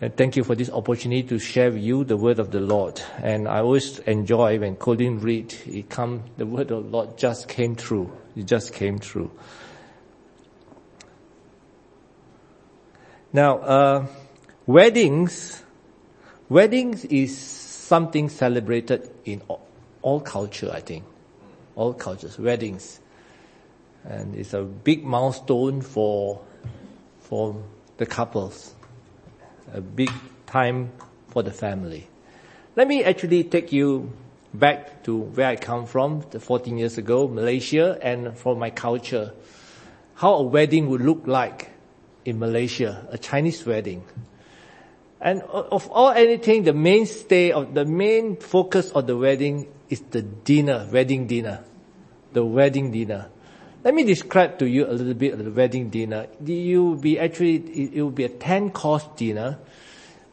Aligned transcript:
And 0.00 0.16
thank 0.16 0.36
you 0.36 0.44
for 0.44 0.54
this 0.54 0.70
opportunity 0.70 1.24
to 1.24 1.40
share 1.40 1.72
with 1.72 1.82
you 1.82 2.04
the 2.04 2.16
word 2.16 2.38
of 2.38 2.52
the 2.52 2.60
Lord. 2.60 3.02
And 3.20 3.48
I 3.48 3.58
always 3.58 3.98
enjoy 4.00 4.60
when 4.60 4.76
Colin 4.76 5.18
read, 5.18 5.52
it 5.66 5.90
come, 5.90 6.22
the 6.36 6.46
word 6.46 6.70
of 6.70 6.84
the 6.84 6.90
Lord 6.90 7.18
just 7.18 7.48
came 7.48 7.74
through. 7.74 8.12
It 8.36 8.46
just 8.46 8.72
came 8.72 8.98
through. 8.98 9.32
Now, 13.32 13.58
uh, 13.58 14.06
weddings, 14.66 15.64
weddings 16.48 17.04
is 17.06 17.36
something 17.36 18.28
celebrated 18.28 19.10
in 19.24 19.42
all, 19.48 19.66
all 20.02 20.20
culture, 20.20 20.70
I 20.72 20.80
think. 20.80 21.04
All 21.74 21.92
cultures, 21.92 22.38
weddings. 22.38 23.00
And 24.04 24.36
it's 24.36 24.54
a 24.54 24.62
big 24.62 25.04
milestone 25.04 25.82
for, 25.82 26.40
for 27.18 27.60
the 27.96 28.06
couples. 28.06 28.76
A 29.74 29.80
big 29.80 30.10
time 30.46 30.92
for 31.28 31.42
the 31.42 31.52
family. 31.52 32.08
Let 32.76 32.88
me 32.88 33.04
actually 33.04 33.44
take 33.44 33.72
you 33.72 34.12
back 34.54 35.02
to 35.04 35.16
where 35.16 35.48
I 35.48 35.56
come 35.56 35.86
from, 35.86 36.22
14 36.22 36.78
years 36.78 36.98
ago, 36.98 37.28
Malaysia, 37.28 37.98
and 38.00 38.36
from 38.36 38.58
my 38.58 38.70
culture. 38.70 39.32
How 40.14 40.34
a 40.34 40.42
wedding 40.42 40.88
would 40.88 41.00
look 41.00 41.26
like 41.26 41.70
in 42.24 42.38
Malaysia, 42.38 43.06
a 43.10 43.18
Chinese 43.18 43.64
wedding. 43.64 44.04
And 45.20 45.42
of 45.42 45.88
all 45.90 46.10
anything, 46.10 46.62
the 46.62 46.72
mainstay 46.72 47.50
of 47.50 47.74
the 47.74 47.84
main 47.84 48.36
focus 48.36 48.90
of 48.92 49.06
the 49.06 49.16
wedding 49.16 49.66
is 49.88 50.00
the 50.00 50.22
dinner, 50.22 50.88
wedding 50.92 51.26
dinner. 51.26 51.64
The 52.32 52.44
wedding 52.44 52.92
dinner. 52.92 53.28
Let 53.84 53.94
me 53.94 54.02
describe 54.02 54.58
to 54.58 54.66
you 54.68 54.86
a 54.86 54.90
little 54.90 55.14
bit 55.14 55.34
of 55.34 55.44
the 55.44 55.52
wedding 55.52 55.88
dinner. 55.88 56.26
You 56.44 56.84
will 56.84 56.96
be 56.96 57.18
actually, 57.18 57.56
it 57.94 58.02
will 58.02 58.10
be 58.10 58.24
a 58.24 58.28
10 58.28 58.70
course 58.70 59.06
dinner. 59.14 59.58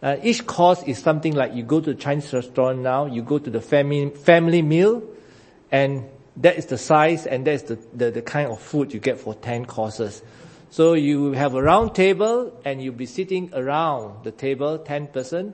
Uh, 0.02 0.17
each 0.23 0.48
course 0.48 0.81
is 0.84 0.98
something 0.98 1.34
like 1.34 1.53
you 1.53 1.62
go 1.62 1.80
to 1.80 1.91
a 1.91 1.95
Chinese 1.95 2.34
restaurant 2.34 2.80
now, 2.80 3.05
you 3.05 3.22
go 3.22 3.38
to 3.38 3.50
the 3.52 3.61
family, 3.61 4.09
family 4.09 4.64
meal, 4.64 5.03
and 5.72 6.06
that 6.38 6.58
is 6.58 6.66
the 6.66 6.78
size 6.78 7.28
and 7.28 7.45
that 7.45 7.53
is 7.53 7.64
the, 7.64 7.75
the, 7.94 8.11
the 8.11 8.22
kind 8.22 8.50
of 8.50 8.59
food 8.59 8.92
you 8.94 9.00
get 9.00 9.19
for 9.19 9.36
10 9.36 9.66
courses. 9.66 10.23
So 10.72 10.94
you 10.94 11.34
have 11.34 11.53
a 11.53 11.62
round 11.62 11.94
table 11.94 12.59
and 12.66 12.81
you'll 12.81 12.95
be 12.95 13.06
sitting 13.06 13.52
around 13.53 14.23
the 14.23 14.31
table, 14.31 14.80
10 14.80 15.08
person, 15.08 15.53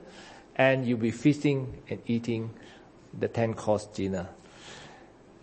and 0.56 0.86
you'll 0.86 0.98
be 0.98 1.10
feasting 1.10 1.82
and 1.90 2.00
eating 2.06 2.54
the 3.18 3.28
10 3.28 3.52
course 3.52 3.84
dinner. 3.86 4.30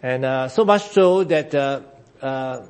And 0.02 0.26
uh, 0.26 0.48
so 0.48 0.66
much 0.66 0.90
so 0.90 1.23
that 1.26 1.54
uh, 1.54 1.82
uh, 2.22 2.62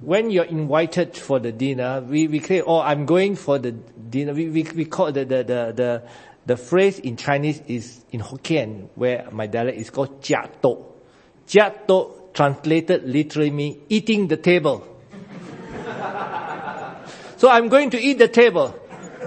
when 0.00 0.30
you're 0.30 0.44
invited 0.44 1.16
for 1.16 1.38
the 1.38 1.52
dinner, 1.52 2.00
we, 2.00 2.26
we 2.26 2.40
say, 2.40 2.62
oh, 2.62 2.80
I'm 2.80 3.06
going 3.06 3.36
for 3.36 3.58
the 3.58 3.72
dinner. 3.72 4.32
We, 4.32 4.48
we, 4.48 4.62
we 4.74 4.84
call 4.84 5.12
the, 5.12 5.24
the, 5.24 5.36
the, 5.44 5.72
the, 5.74 6.02
the 6.46 6.56
phrase 6.56 6.98
in 6.98 7.16
Chinese 7.16 7.60
is 7.66 8.04
in 8.10 8.20
Hokkien, 8.20 8.88
where 8.94 9.28
my 9.30 9.46
dialect 9.46 9.78
is 9.78 9.90
called 9.90 10.22
jia 10.22 10.50
to. 10.62 10.84
Jia 11.46 11.86
to 11.86 12.20
translated 12.32 13.04
literally 13.04 13.50
means 13.50 13.76
eating 13.88 14.28
the 14.28 14.36
table. 14.36 14.86
So 17.36 17.48
I'm 17.48 17.68
going 17.68 17.88
to 17.90 17.98
eat 17.98 18.18
the 18.18 18.28
table. 18.28 18.78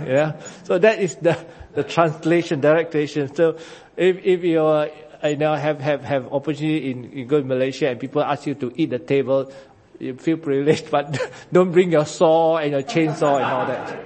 Yeah. 0.05 0.39
So 0.65 0.77
that 0.77 0.99
is 0.99 1.15
the, 1.15 1.35
the 1.73 1.83
translation, 1.83 2.61
direct 2.61 2.91
translation. 2.91 3.33
So 3.33 3.57
if, 3.97 4.23
if 4.23 4.43
you 4.43 4.61
are, 4.61 4.87
I 5.23 5.35
now 5.35 5.55
have, 5.55 5.79
have, 5.79 6.03
have 6.03 6.33
opportunity 6.33 6.91
in, 6.91 7.11
you 7.13 7.25
go 7.25 7.39
to 7.39 7.47
Malaysia 7.47 7.89
and 7.89 7.97
people 7.97 8.21
ask 8.21 8.45
you 8.45 8.55
to 8.55 8.73
eat 8.75 8.89
the 8.89 8.99
table, 8.99 9.49
you 9.97 10.15
feel 10.15 10.35
privileged, 10.35 10.91
but 10.91 11.17
don't 11.51 11.71
bring 11.71 11.93
your 11.93 12.05
saw 12.05 12.57
and 12.57 12.71
your 12.71 12.83
chainsaw 12.83 13.37
and 13.37 13.45
all 13.45 13.65
that. 13.65 13.97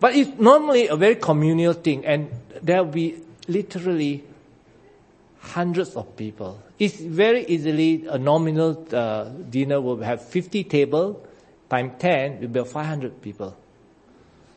But 0.00 0.14
it's 0.14 0.38
normally 0.38 0.88
a 0.88 0.96
very 0.96 1.16
communal 1.16 1.72
thing 1.72 2.04
and 2.04 2.30
there 2.62 2.84
will 2.84 2.92
be 2.92 3.16
literally 3.48 4.22
hundreds 5.40 5.96
of 5.96 6.14
people. 6.14 6.62
It's 6.78 7.00
very 7.00 7.46
easily 7.46 8.06
a 8.06 8.18
nominal 8.18 8.86
uh, 8.92 9.24
dinner 9.24 9.80
will 9.80 10.00
have 10.02 10.22
50 10.28 10.64
table 10.64 11.26
times 11.70 11.94
10 11.98 12.40
will 12.40 12.48
be 12.48 12.64
500 12.64 13.22
people. 13.22 13.56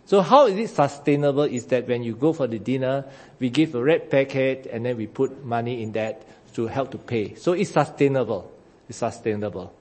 So 0.06 0.22
how 0.22 0.47
is 0.47 0.57
it 0.57 0.73
sustainable 0.73 1.44
is 1.44 1.66
that 1.67 1.88
when 1.88 2.03
you 2.03 2.16
go 2.16 2.34
for 2.34 2.47
the 2.47 2.59
dinner, 2.59 3.06
we 3.39 3.50
give 3.50 3.75
a 3.75 3.84
red 3.84 4.09
packet 4.09 4.67
and 4.72 4.85
then 4.85 4.97
we 4.97 5.07
put 5.07 5.45
money 5.45 5.84
in 5.84 5.91
that 5.94 6.25
to 6.56 6.67
help 6.67 6.91
to 6.91 6.97
pay. 6.97 7.35
So 7.35 7.53
it's 7.53 7.72
sustainable. 7.72 8.51
It's 8.90 8.97
sustainable. 8.97 9.73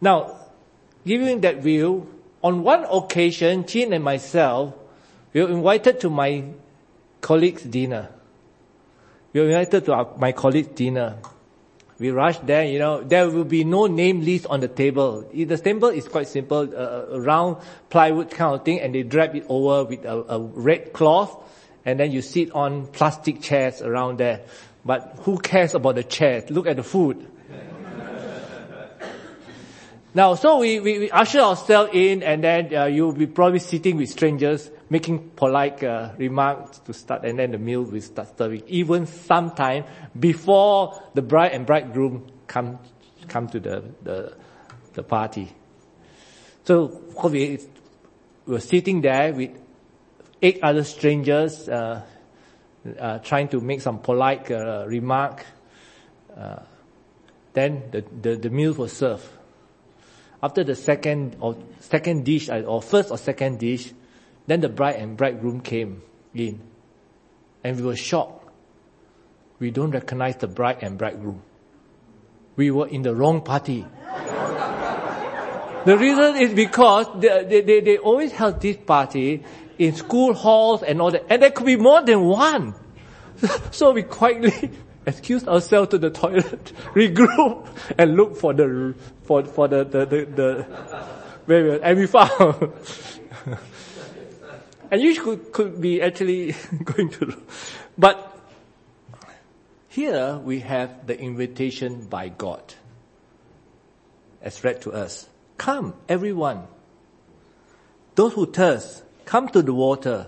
Now, 0.00 0.36
giving 1.04 1.40
that 1.40 1.56
view, 1.56 2.06
on 2.42 2.62
one 2.62 2.86
occasion, 2.90 3.66
Jean 3.66 3.92
and 3.92 4.04
myself, 4.04 4.74
we 5.32 5.42
were 5.42 5.50
invited 5.50 6.00
to 6.00 6.10
my 6.10 6.44
colleague's 7.20 7.62
dinner. 7.62 8.08
We 9.32 9.40
were 9.40 9.46
invited 9.46 9.84
to 9.86 9.92
our, 9.92 10.08
my 10.18 10.32
colleague's 10.32 10.68
dinner. 10.68 11.18
We 12.00 12.10
rush 12.10 12.38
there, 12.38 12.64
you 12.64 12.78
know, 12.78 13.02
there 13.02 13.28
will 13.28 13.44
be 13.44 13.62
no 13.62 13.86
name 13.86 14.24
list 14.24 14.46
on 14.46 14.60
the 14.60 14.68
table. 14.68 15.28
The 15.34 15.58
table 15.58 15.88
is 15.88 16.08
quite 16.08 16.28
simple, 16.28 16.60
uh, 16.74 17.14
a 17.14 17.20
round 17.20 17.58
plywood 17.90 18.30
kind 18.30 18.54
of 18.54 18.64
thing, 18.64 18.80
and 18.80 18.94
they 18.94 19.02
drap 19.02 19.34
it 19.34 19.44
over 19.50 19.84
with 19.84 20.06
a, 20.06 20.24
a 20.32 20.40
red 20.40 20.94
cloth, 20.94 21.36
and 21.84 22.00
then 22.00 22.10
you 22.10 22.22
sit 22.22 22.52
on 22.52 22.86
plastic 22.86 23.42
chairs 23.42 23.82
around 23.82 24.16
there. 24.16 24.40
But 24.82 25.18
who 25.24 25.36
cares 25.36 25.74
about 25.74 25.96
the 25.96 26.02
chairs? 26.02 26.50
Look 26.50 26.66
at 26.66 26.76
the 26.76 26.82
food. 26.82 27.30
Now, 30.12 30.34
so 30.34 30.58
we, 30.58 30.80
we, 30.80 30.98
we, 30.98 31.10
usher 31.10 31.38
ourselves 31.38 31.90
in 31.94 32.24
and 32.24 32.42
then 32.42 32.74
uh, 32.74 32.86
you'll 32.86 33.12
be 33.12 33.28
probably 33.28 33.60
sitting 33.60 33.96
with 33.96 34.08
strangers, 34.08 34.68
making 34.88 35.30
polite 35.36 35.84
uh, 35.84 36.10
remarks 36.18 36.78
to 36.80 36.92
start 36.92 37.24
and 37.24 37.38
then 37.38 37.52
the 37.52 37.58
meal 37.58 37.82
will 37.82 38.00
start 38.00 38.36
serving. 38.36 38.64
Even 38.66 39.06
sometime 39.06 39.84
before 40.18 41.00
the 41.14 41.22
bride 41.22 41.52
and 41.52 41.64
bridegroom 41.64 42.26
come, 42.48 42.80
come 43.28 43.46
to 43.50 43.60
the, 43.60 43.84
the, 44.02 44.36
the 44.94 45.04
party. 45.04 45.52
So 46.64 47.00
we 47.30 47.60
were 48.46 48.60
sitting 48.60 49.02
there 49.02 49.32
with 49.32 49.50
eight 50.42 50.58
other 50.60 50.82
strangers, 50.82 51.68
uh, 51.68 52.02
uh 52.98 53.18
trying 53.18 53.46
to 53.48 53.60
make 53.60 53.80
some 53.80 54.00
polite 54.00 54.50
uh, 54.50 54.86
remark. 54.88 55.46
Uh, 56.36 56.62
then 57.52 57.84
the, 57.92 58.04
the, 58.22 58.36
the 58.36 58.50
meal 58.50 58.72
was 58.72 58.92
served 58.92 59.28
after 60.42 60.64
the 60.64 60.74
second 60.74 61.36
or 61.40 61.56
second 61.80 62.24
dish 62.24 62.48
uh, 62.48 62.60
or 62.60 62.80
first 62.80 63.10
or 63.10 63.18
second 63.18 63.58
dish, 63.58 63.92
then 64.46 64.60
the 64.60 64.68
bride 64.68 64.96
and 64.96 65.16
bridegroom 65.16 65.60
came 65.60 66.02
in. 66.34 66.60
And 67.62 67.76
we 67.76 67.82
were 67.82 67.96
shocked. 67.96 68.48
We 69.58 69.70
don't 69.70 69.90
recognize 69.90 70.36
the 70.36 70.48
bride 70.48 70.78
and 70.82 70.96
bridegroom. 70.96 71.42
We 72.56 72.70
were 72.70 72.88
in 72.88 73.02
the 73.02 73.14
wrong 73.14 73.42
party. 73.42 73.86
the 75.84 75.96
reason 75.98 76.36
is 76.36 76.54
because 76.54 77.06
they, 77.20 77.60
they, 77.60 77.80
they 77.80 77.98
always 77.98 78.32
held 78.32 78.60
this 78.60 78.78
party 78.78 79.44
in 79.78 79.94
school 79.94 80.32
halls 80.34 80.82
and 80.82 81.00
all 81.00 81.10
that. 81.10 81.26
And 81.28 81.42
there 81.42 81.50
could 81.50 81.66
be 81.66 81.76
more 81.76 82.02
than 82.02 82.24
one. 82.24 82.74
so 83.70 83.92
we 83.92 84.02
quietly 84.02 84.70
excuse 85.06 85.46
ourselves 85.46 85.90
to 85.90 85.98
the 85.98 86.10
toilet, 86.10 86.72
regroup, 86.94 87.66
and 87.98 88.16
look 88.16 88.36
for 88.36 88.52
the 88.52 88.94
for 89.22 89.44
for 89.44 89.68
the 89.68 89.84
the 89.84 90.06
the, 90.06 90.24
the 90.26 90.66
where 91.46 91.82
and 91.82 91.98
we 91.98 92.06
found. 92.06 92.72
and 94.90 95.00
you 95.00 95.20
could 95.20 95.52
could 95.52 95.80
be 95.80 96.02
actually 96.02 96.54
going 96.84 97.08
to, 97.10 97.40
but 97.96 98.38
here 99.88 100.38
we 100.38 100.60
have 100.60 101.06
the 101.06 101.18
invitation 101.18 102.06
by 102.06 102.28
God, 102.28 102.62
as 104.42 104.62
read 104.62 104.82
to 104.82 104.92
us. 104.92 105.28
Come, 105.58 105.94
everyone. 106.08 106.68
Those 108.14 108.32
who 108.34 108.46
thirst, 108.46 109.02
come 109.24 109.48
to 109.48 109.62
the 109.62 109.74
water, 109.74 110.26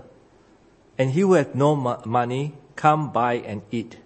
and 0.98 1.10
he 1.10 1.20
who 1.20 1.34
has 1.34 1.54
no 1.54 1.74
money, 1.74 2.54
come 2.76 3.12
buy 3.12 3.34
and 3.34 3.62
eat. 3.70 3.96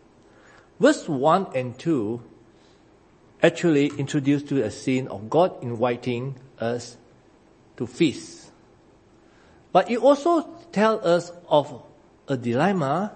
Verse 0.79 1.09
1 1.09 1.49
and 1.55 1.79
2 1.79 2.21
actually 3.43 3.87
introduce 3.99 4.43
to 4.45 4.63
a 4.63 4.71
scene 4.71 5.09
of 5.09 5.31
God 5.31 5.63
inviting 5.63 6.37
us 6.59 6.97
to 7.77 7.87
feast. 7.87 8.51
But 9.73 9.91
it 9.91 9.99
also 9.99 10.49
tells 10.73 11.05
us 11.05 11.33
of 11.49 11.83
a 12.29 12.37
dilemma 12.37 13.13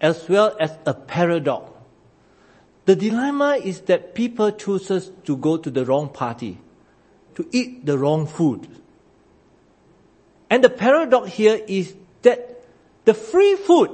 as 0.00 0.28
well 0.28 0.56
as 0.58 0.76
a 0.86 0.94
paradox. 0.94 1.70
The 2.86 2.96
dilemma 2.96 3.56
is 3.62 3.80
that 3.82 4.14
people 4.14 4.50
chooses 4.52 5.10
to 5.24 5.36
go 5.36 5.56
to 5.56 5.70
the 5.70 5.84
wrong 5.84 6.08
party, 6.10 6.58
to 7.36 7.48
eat 7.50 7.86
the 7.86 7.96
wrong 7.96 8.26
food. 8.26 8.68
And 10.50 10.62
the 10.62 10.70
paradox 10.70 11.30
here 11.30 11.60
is 11.66 11.94
that 12.22 12.62
the 13.04 13.14
free 13.14 13.56
food 13.56 13.90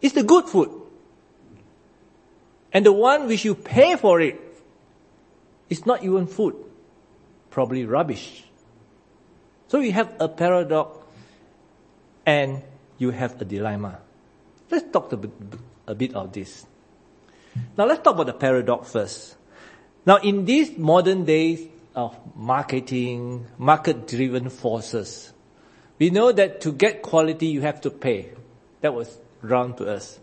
is 0.00 0.12
the 0.12 0.22
good 0.22 0.48
food. 0.48 0.81
And 2.72 2.86
the 2.86 2.92
one 2.92 3.26
which 3.26 3.44
you 3.44 3.54
pay 3.54 3.96
for 3.96 4.20
it 4.20 4.40
is 5.68 5.84
not 5.84 6.02
even 6.02 6.26
food, 6.26 6.56
probably 7.50 7.84
rubbish. 7.84 8.44
So 9.68 9.80
you 9.80 9.92
have 9.92 10.12
a 10.20 10.28
paradox 10.28 10.98
and 12.24 12.62
you 12.98 13.10
have 13.10 13.40
a 13.40 13.44
dilemma. 13.44 13.98
Let's 14.70 14.90
talk 14.90 15.12
a 15.12 15.16
bit, 15.94 16.14
of 16.14 16.32
this. 16.32 16.64
Now 17.76 17.84
let's 17.84 18.02
talk 18.02 18.14
about 18.14 18.26
the 18.26 18.32
paradox 18.32 18.92
first. 18.92 19.36
Now 20.06 20.16
in 20.16 20.44
these 20.46 20.76
modern 20.78 21.24
days 21.24 21.68
of 21.94 22.16
marketing, 22.34 23.46
market 23.58 24.06
driven 24.06 24.48
forces, 24.48 25.32
we 25.98 26.10
know 26.10 26.32
that 26.32 26.62
to 26.62 26.72
get 26.72 27.02
quality 27.02 27.46
you 27.46 27.60
have 27.60 27.82
to 27.82 27.90
pay. 27.90 28.30
That 28.80 28.94
was 28.94 29.14
drawn 29.44 29.76
to 29.76 29.88
us. 29.88 30.18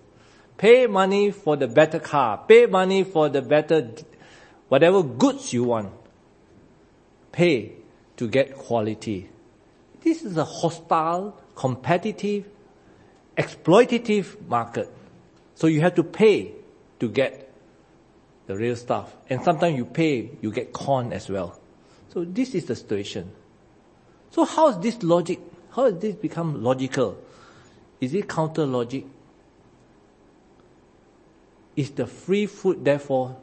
Pay 0.59 0.87
money 0.87 1.31
for 1.31 1.55
the 1.55 1.69
better 1.69 1.99
car, 1.99 2.43
pay 2.45 2.65
money 2.65 3.05
for 3.05 3.29
the 3.29 3.41
better, 3.41 3.91
whatever 4.67 5.01
goods 5.01 5.53
you 5.53 5.63
want. 5.63 5.93
Pay 7.31 7.75
to 8.17 8.27
get 8.27 8.57
quality. 8.57 9.29
This 10.01 10.25
is 10.25 10.35
a 10.35 10.43
hostile, 10.43 11.39
competitive, 11.55 12.43
exploitative 13.37 14.47
market. 14.49 14.93
So 15.55 15.67
you 15.67 15.79
have 15.79 15.95
to 15.95 16.03
pay 16.03 16.51
to 16.99 17.07
get 17.07 17.53
the 18.47 18.57
real 18.57 18.75
stuff. 18.75 19.15
And 19.29 19.41
sometimes 19.41 19.77
you 19.77 19.85
pay, 19.85 20.31
you 20.41 20.51
get 20.51 20.73
con 20.73 21.13
as 21.13 21.29
well. 21.29 21.57
So 22.09 22.25
this 22.25 22.53
is 22.53 22.65
the 22.65 22.75
situation. 22.75 23.31
So 24.31 24.43
how 24.43 24.67
is 24.67 24.79
this 24.79 25.01
logic, 25.03 25.39
how 25.71 25.85
has 25.85 25.99
this 25.99 26.15
become 26.15 26.61
logical? 26.61 27.17
Is 28.01 28.13
it 28.13 28.27
counter 28.27 28.65
logic? 28.65 29.05
Is 31.79 31.91
the 31.91 32.07
free 32.07 32.45
food 32.45 32.83
therefore 32.83 33.37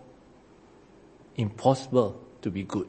impossible 1.37 2.21
to 2.43 2.50
be 2.50 2.65
good? 2.65 2.87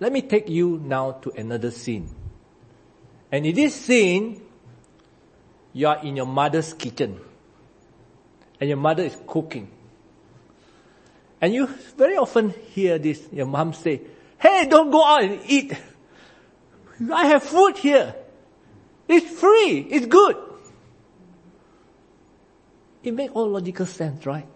Let 0.00 0.12
me 0.12 0.22
take 0.22 0.48
you 0.48 0.80
now 0.82 1.12
to 1.12 1.30
another 1.32 1.70
scene. 1.70 2.08
And 3.30 3.44
in 3.44 3.54
this 3.54 3.74
scene, 3.74 4.40
you 5.74 5.86
are 5.88 6.02
in 6.02 6.16
your 6.16 6.24
mother's 6.24 6.72
kitchen 6.72 7.20
and 8.58 8.66
your 8.66 8.78
mother 8.78 9.02
is 9.02 9.18
cooking. 9.26 9.70
And 11.38 11.52
you 11.52 11.66
very 11.98 12.16
often 12.16 12.54
hear 12.70 12.98
this, 12.98 13.28
your 13.30 13.44
mom 13.44 13.74
say, 13.74 14.00
hey, 14.38 14.66
don't 14.70 14.90
go 14.90 15.04
out 15.04 15.22
and 15.22 15.38
eat. 15.48 15.74
I 17.12 17.26
have 17.26 17.42
food 17.42 17.76
here. 17.76 18.14
It's 19.06 19.38
free. 19.38 19.80
It's 19.90 20.06
good. 20.06 20.51
It 23.02 23.14
makes 23.14 23.32
all 23.32 23.48
logical 23.48 23.86
sense, 23.86 24.24
right? 24.26 24.46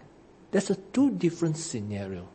There's 0.51 0.71
a 0.71 0.77
two 0.77 1.11
different 1.11 1.57
scenario. 1.57 2.29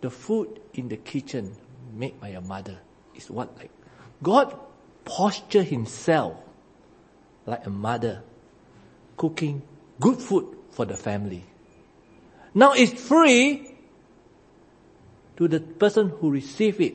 The 0.00 0.10
food 0.10 0.60
in 0.74 0.88
the 0.88 0.96
kitchen 0.96 1.54
made 1.92 2.20
by 2.20 2.28
your 2.28 2.40
mother 2.40 2.78
is 3.14 3.30
what 3.30 3.56
like 3.58 3.70
God 4.22 4.56
posture 5.04 5.62
himself 5.62 6.36
like 7.46 7.66
a 7.66 7.70
mother 7.70 8.22
cooking 9.16 9.62
good 9.98 10.18
food 10.18 10.56
for 10.70 10.86
the 10.86 10.96
family. 10.96 11.44
Now 12.54 12.72
it's 12.72 13.00
free 13.00 13.74
to 15.36 15.48
the 15.48 15.60
person 15.60 16.10
who 16.20 16.30
receive 16.30 16.80
it. 16.80 16.94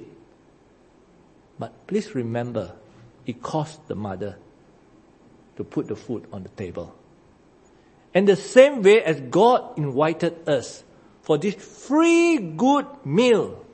But 1.57 1.87
please 1.87 2.13
remember, 2.15 2.73
it 3.25 3.41
cost 3.41 3.87
the 3.87 3.95
mother 3.95 4.37
to 5.57 5.63
put 5.63 5.87
the 5.87 5.95
food 5.95 6.27
on 6.31 6.43
the 6.43 6.49
table. 6.49 6.93
And 8.15 8.25
the 8.25 8.37
same 8.37 8.81
way 8.81 9.03
as 9.03 9.19
God 9.19 9.77
invited 9.77 10.47
us 10.47 10.85
for 11.21 11.37
this 11.37 11.55
free 11.55 12.37
good 12.37 12.87
meal, 13.05 13.65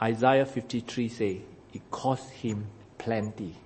Isaiah 0.00 0.46
53 0.46 1.08
say, 1.08 1.40
it 1.74 1.90
cost 1.90 2.30
him 2.30 2.68
plenty. 2.98 3.56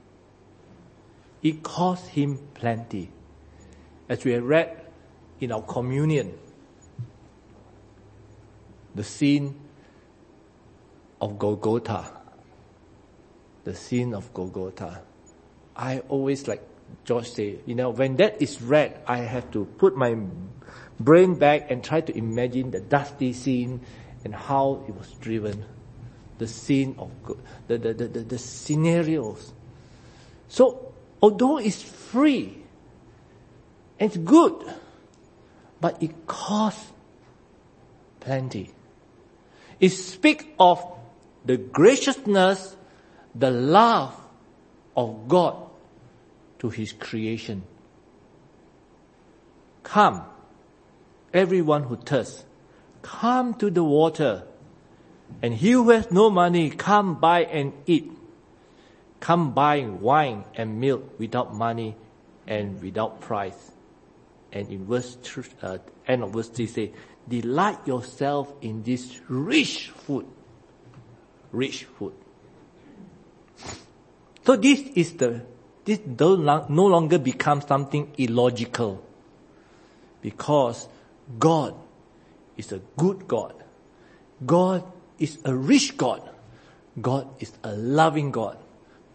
It 1.43 1.62
cost 1.62 2.08
him 2.08 2.38
plenty. 2.54 3.10
As 4.08 4.25
we 4.25 4.32
have 4.32 4.44
read 4.44 4.81
in 5.40 5.52
our 5.52 5.62
communion, 5.62 6.38
the 8.94 9.04
scene 9.04 9.60
of 11.20 11.38
Golgotha, 11.38 12.12
the 13.64 13.75
scene 13.75 14.14
of 14.14 14.32
Golgotha. 14.32 15.02
I 15.76 15.98
always 16.08 16.48
like 16.48 16.62
George 17.04 17.30
say, 17.30 17.58
you 17.66 17.74
know, 17.74 17.90
when 17.90 18.16
that 18.16 18.42
is 18.42 18.60
read, 18.60 19.00
I 19.06 19.18
have 19.18 19.50
to 19.52 19.64
put 19.64 19.96
my 19.96 20.16
brain 20.98 21.34
back 21.36 21.70
and 21.70 21.82
try 21.82 22.00
to 22.00 22.16
imagine 22.16 22.72
the 22.72 22.80
dusty 22.80 23.32
scene 23.32 23.80
and 24.24 24.34
how 24.34 24.84
it 24.88 24.94
was 24.94 25.12
driven. 25.20 25.64
The 26.38 26.48
scene 26.48 26.96
of, 26.98 27.10
the, 27.68 27.78
the, 27.78 27.94
the, 27.94 28.08
the, 28.08 28.38
scenarios. 28.38 29.52
So, 30.48 30.92
although 31.22 31.58
it's 31.58 31.80
free, 31.80 32.62
it's 33.98 34.16
good, 34.16 34.54
but 35.80 36.02
it 36.02 36.26
costs 36.26 36.92
plenty. 38.20 38.72
It 39.80 39.90
speaks 39.90 40.44
of 40.58 40.84
the 41.44 41.56
graciousness, 41.56 42.76
the 43.34 43.50
love 43.50 44.14
of 44.96 45.28
God 45.28 45.65
to 46.58 46.70
His 46.70 46.93
creation. 46.93 47.62
Come, 49.82 50.25
everyone 51.32 51.85
who 51.85 51.97
thirsts, 51.97 52.44
come 53.03 53.55
to 53.55 53.70
the 53.70 53.85
water, 53.85 54.44
and 55.43 55.55
he 55.55 55.73
who 55.73 55.91
has 55.91 56.11
no 56.11 56.31
money, 56.31 56.70
come 56.70 57.20
buy 57.20 57.44
and 57.44 57.73
eat. 57.87 58.11
Come 59.20 59.55
buy 59.55 59.81
wine 59.81 60.44
and 60.55 60.81
milk 60.81 61.19
without 61.19 61.55
money 61.55 61.97
and 62.47 62.81
without 62.82 63.20
price. 63.20 63.73
And 64.53 64.69
in 64.70 64.87
verse 64.87 65.17
uh, 65.62 65.79
end 66.06 66.23
of 66.23 66.32
verse 66.32 66.49
three 66.49 66.67
say, 66.67 66.93
delight 67.29 67.87
yourself 67.87 68.53
in 68.61 68.82
this 68.82 69.20
rich 69.29 69.91
food. 69.91 70.26
Rich 71.50 71.85
food. 71.85 72.14
So 74.44 74.56
this 74.56 74.81
is 74.94 75.14
the 75.14 75.43
this 75.86 76.00
no 76.04 76.34
longer 76.66 77.18
becomes 77.18 77.64
something 77.66 78.12
illogical 78.18 79.02
because 80.20 80.88
God 81.38 81.74
is 82.56 82.72
a 82.72 82.80
good 82.96 83.28
God. 83.28 83.54
God 84.44 84.82
is 85.18 85.38
a 85.44 85.54
rich 85.54 85.96
God. 85.96 86.28
God 87.00 87.28
is 87.38 87.52
a 87.62 87.72
loving 87.76 88.32
God. 88.32 88.58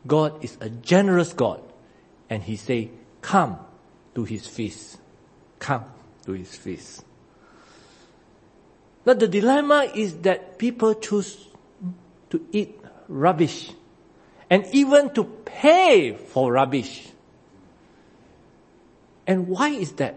God 0.07 0.43
is 0.43 0.57
a 0.61 0.69
generous 0.69 1.33
God. 1.33 1.61
And 2.29 2.41
he 2.41 2.55
say, 2.55 2.89
come 3.21 3.59
to 4.15 4.23
his 4.23 4.47
feast. 4.47 4.97
Come 5.59 5.83
to 6.25 6.31
his 6.31 6.55
feast. 6.55 7.03
But 9.03 9.19
the 9.19 9.27
dilemma 9.27 9.91
is 9.93 10.15
that 10.19 10.57
people 10.57 10.93
choose 10.93 11.47
to 12.29 12.45
eat 12.53 12.79
rubbish 13.09 13.73
and 14.51 14.67
even 14.73 15.09
to 15.11 15.23
pay 15.23 16.13
for 16.13 16.51
rubbish. 16.51 17.07
And 19.25 19.47
why 19.47 19.69
is 19.69 19.93
that? 19.93 20.15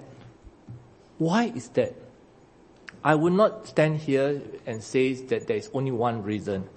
Why 1.19 1.45
is 1.45 1.69
that? 1.69 1.95
I 3.05 3.14
will 3.14 3.31
not 3.31 3.69
stand 3.69 3.99
here 3.99 4.43
and 4.67 4.83
say 4.83 5.14
that 5.14 5.47
there 5.47 5.57
is 5.57 5.71
only 5.73 5.93
one 5.93 6.25
reason. 6.25 6.69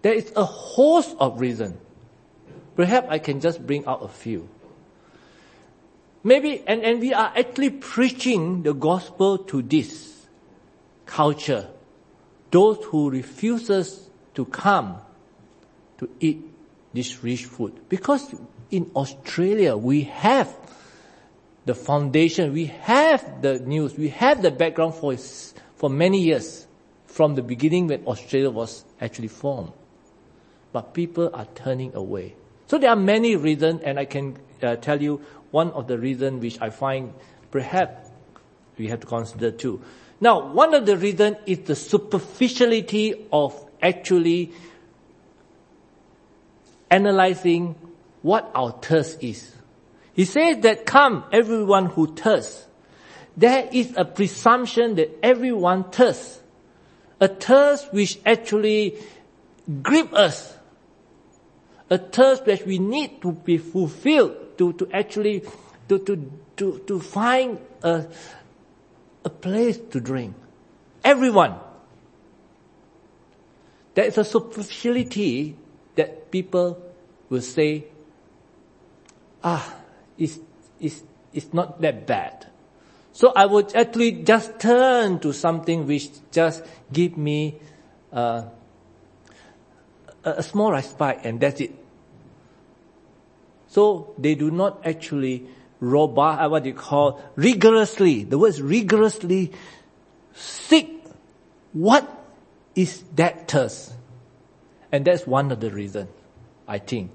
There 0.00 0.14
is 0.14 0.32
a 0.34 0.44
host 0.44 1.14
of 1.20 1.38
reasons. 1.38 1.76
Perhaps 2.76 3.08
I 3.10 3.18
can 3.18 3.40
just 3.40 3.64
bring 3.66 3.84
out 3.84 4.02
a 4.02 4.08
few. 4.08 4.48
Maybe, 6.24 6.64
and, 6.66 6.82
and 6.82 6.98
we 6.98 7.12
are 7.12 7.30
actually 7.36 7.70
preaching 7.70 8.62
the 8.62 8.72
gospel 8.72 9.36
to 9.36 9.60
this 9.60 10.26
culture. 11.04 11.68
Those 12.50 12.82
who 12.84 13.10
refuses 13.10 14.08
to 14.34 14.46
come 14.46 14.96
to 15.98 16.08
eat 16.18 16.51
this 16.92 17.22
rich 17.22 17.44
food. 17.44 17.80
Because 17.88 18.34
in 18.70 18.90
Australia, 18.94 19.76
we 19.76 20.02
have 20.02 20.54
the 21.64 21.74
foundation, 21.74 22.52
we 22.52 22.66
have 22.66 23.42
the 23.42 23.58
news, 23.60 23.96
we 23.96 24.08
have 24.08 24.42
the 24.42 24.50
background 24.50 24.94
for, 24.94 25.16
for 25.76 25.88
many 25.88 26.20
years 26.20 26.66
from 27.06 27.34
the 27.34 27.42
beginning 27.42 27.86
when 27.86 28.04
Australia 28.06 28.50
was 28.50 28.84
actually 29.00 29.28
formed. 29.28 29.72
But 30.72 30.94
people 30.94 31.30
are 31.32 31.46
turning 31.54 31.94
away. 31.94 32.34
So 32.66 32.78
there 32.78 32.90
are 32.90 32.96
many 32.96 33.36
reasons 33.36 33.82
and 33.82 33.98
I 33.98 34.06
can 34.06 34.38
uh, 34.62 34.76
tell 34.76 35.00
you 35.00 35.20
one 35.50 35.70
of 35.72 35.86
the 35.86 35.98
reasons 35.98 36.40
which 36.42 36.58
I 36.60 36.70
find 36.70 37.12
perhaps 37.50 38.08
we 38.78 38.88
have 38.88 39.00
to 39.00 39.06
consider 39.06 39.50
too. 39.50 39.82
Now, 40.20 40.52
one 40.52 40.72
of 40.72 40.86
the 40.86 40.96
reasons 40.96 41.36
is 41.46 41.58
the 41.60 41.76
superficiality 41.76 43.26
of 43.30 43.54
actually 43.82 44.52
analyzing 46.92 47.74
what 48.20 48.50
our 48.54 48.70
thirst 48.70 49.24
is. 49.24 49.50
He 50.12 50.26
says 50.26 50.58
that 50.58 50.84
come 50.84 51.24
everyone 51.32 51.86
who 51.86 52.14
thirsts. 52.14 52.66
There 53.34 53.66
is 53.72 53.94
a 53.96 54.04
presumption 54.04 54.96
that 54.96 55.18
everyone 55.22 55.90
thirsts. 55.90 56.40
A 57.18 57.28
thirst 57.28 57.92
which 57.94 58.20
actually 58.26 58.98
grip 59.82 60.12
us. 60.12 60.54
A 61.88 61.96
thirst 61.96 62.44
that 62.44 62.66
we 62.66 62.78
need 62.78 63.22
to 63.22 63.32
be 63.32 63.56
fulfilled 63.56 64.58
to, 64.58 64.74
to 64.74 64.88
actually, 64.92 65.44
to, 65.88 65.98
to, 65.98 66.32
to, 66.56 66.78
to 66.86 67.00
find 67.00 67.58
a, 67.82 68.06
a 69.24 69.30
place 69.30 69.78
to 69.78 70.00
drink. 70.00 70.34
Everyone. 71.02 71.54
There 73.94 74.04
is 74.04 74.18
a 74.18 74.24
superficiality 74.24 75.56
that 75.96 76.30
people 76.30 76.80
will 77.28 77.40
say, 77.40 77.84
ah, 79.42 79.74
it's, 80.18 80.38
it's, 80.80 81.02
it's 81.32 81.52
not 81.52 81.80
that 81.80 82.06
bad. 82.06 82.46
So 83.12 83.32
I 83.36 83.46
would 83.46 83.74
actually 83.76 84.12
just 84.24 84.58
turn 84.58 85.18
to 85.20 85.32
something 85.32 85.86
which 85.86 86.08
just 86.30 86.64
give 86.92 87.16
me 87.16 87.58
uh, 88.12 88.44
a, 90.24 90.42
small 90.42 90.72
respite 90.72 91.20
and 91.24 91.38
that's 91.38 91.60
it. 91.60 91.72
So 93.68 94.14
they 94.18 94.34
do 94.34 94.50
not 94.50 94.86
actually 94.86 95.46
robust, 95.80 96.40
uh, 96.40 96.48
what 96.48 96.64
you 96.64 96.74
call 96.74 97.20
rigorously, 97.36 98.24
the 98.24 98.38
word 98.38 98.58
rigorously 98.58 99.52
seek 100.34 101.04
what 101.72 102.08
is 102.74 103.02
that 103.16 103.48
thirst. 103.48 103.92
And 104.92 105.04
that's 105.06 105.26
one 105.26 105.50
of 105.50 105.58
the 105.60 105.70
reasons, 105.70 106.10
I 106.68 106.78
think, 106.78 107.10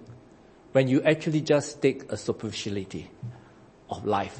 when 0.72 0.88
you 0.88 1.03
actually 1.03 1.41
just 1.41 1.79
take 1.81 2.12
a 2.12 2.17
superficiality 2.17 3.10
of 3.89 4.03
life. 4.03 4.39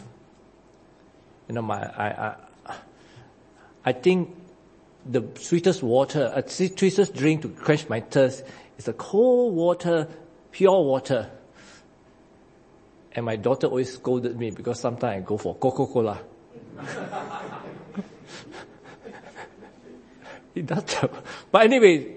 You 1.48 1.53
know, 1.56 1.62
my, 1.62 1.84
I, 1.84 2.36
I, 2.65 2.75
I 3.86 3.94
think 3.94 4.36
the 5.06 5.24
sweetest 5.36 5.84
water, 5.84 6.34
uh, 6.36 6.41
a 6.41 6.50
sweetest 6.50 7.13
drink 7.13 7.44
to 7.44 7.50
quench 7.50 7.88
my 7.88 8.01
thirst 8.01 8.44
is 8.77 8.88
a 8.88 8.94
cold 8.94 9.56
water, 9.56 10.08
pure 10.51 10.84
water. 10.84 11.29
And 13.13 13.25
my 13.25 13.36
daughter 13.36 13.67
always 13.67 13.94
scolded 13.94 14.38
me 14.38 14.50
because 14.51 14.79
sometimes 14.79 15.22
I 15.22 15.25
go 15.25 15.38
for 15.38 15.56
Coca-Cola. 15.56 16.20
it 20.56 20.65
does. 20.65 20.84
But 21.51 21.63
anyway, 21.63 22.15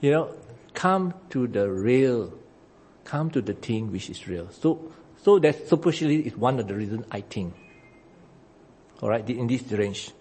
you 0.00 0.10
know, 0.10 0.30
come 0.78 1.12
to 1.28 1.48
the 1.48 1.68
real, 1.68 2.32
come 3.02 3.28
to 3.30 3.42
the 3.42 3.52
thing 3.52 3.90
which 3.90 4.08
is 4.08 4.28
real. 4.28 4.48
So, 4.52 4.92
so 5.24 5.40
that 5.40 5.66
superficially 5.68 6.24
is 6.24 6.36
one 6.36 6.60
of 6.60 6.68
the 6.68 6.74
reasons 6.76 7.04
I 7.10 7.22
think. 7.22 7.52
Alright, 9.02 9.28
in 9.28 9.48
this 9.48 9.62
range. 9.72 10.12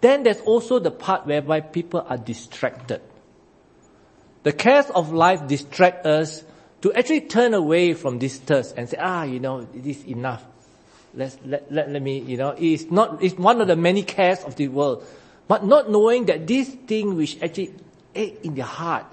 Then 0.00 0.22
there's 0.22 0.40
also 0.40 0.78
the 0.78 0.90
part 0.90 1.26
whereby 1.26 1.60
people 1.60 2.06
are 2.08 2.16
distracted. 2.16 3.02
The 4.42 4.54
cares 4.54 4.86
of 4.88 5.12
life 5.12 5.46
distract 5.48 6.06
us 6.06 6.44
to 6.80 6.94
actually 6.94 7.28
turn 7.28 7.52
away 7.52 7.92
from 7.92 8.18
this 8.18 8.38
thirst 8.38 8.72
and 8.78 8.88
say, 8.88 8.96
ah, 8.98 9.24
you 9.24 9.38
know, 9.38 9.68
it 9.74 9.84
is 9.84 10.02
enough. 10.06 10.42
Let's, 11.12 11.36
let, 11.44 11.70
let, 11.70 11.90
let 11.90 12.00
me, 12.00 12.20
you 12.20 12.38
know, 12.38 12.54
it's 12.56 12.90
not, 12.90 13.22
it's 13.22 13.36
one 13.36 13.60
of 13.60 13.68
the 13.68 13.76
many 13.76 14.02
cares 14.02 14.42
of 14.44 14.56
the 14.56 14.68
world. 14.68 15.04
But 15.46 15.66
not 15.66 15.90
knowing 15.90 16.24
that 16.26 16.46
this 16.46 16.70
thing 16.70 17.16
which 17.16 17.42
actually 17.42 17.74
ache 18.14 18.40
in 18.42 18.54
the 18.54 18.64
heart 18.64 19.04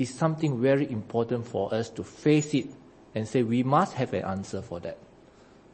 is 0.00 0.12
something 0.12 0.60
very 0.60 0.90
important 0.90 1.46
for 1.46 1.72
us 1.74 1.90
to 1.90 2.02
face 2.02 2.54
it 2.54 2.68
and 3.14 3.28
say 3.28 3.42
we 3.42 3.62
must 3.62 3.92
have 3.94 4.14
an 4.14 4.24
answer 4.24 4.62
for 4.62 4.80
that. 4.80 4.98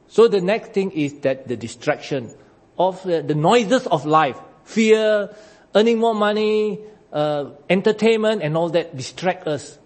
So 0.08 0.28
the 0.28 0.40
next 0.40 0.72
thing 0.72 0.90
is 0.92 1.20
that 1.20 1.48
the 1.48 1.56
distraction 1.56 2.34
of 2.78 3.02
the, 3.02 3.22
the 3.22 3.34
noises 3.34 3.86
of 3.86 4.04
life, 4.04 4.38
fear, 4.64 5.34
earning 5.74 5.98
more 5.98 6.14
money, 6.14 6.80
uh, 7.12 7.50
entertainment 7.68 8.42
and 8.42 8.56
all 8.56 8.68
that 8.70 8.96
distract 8.96 9.46
us 9.46 9.78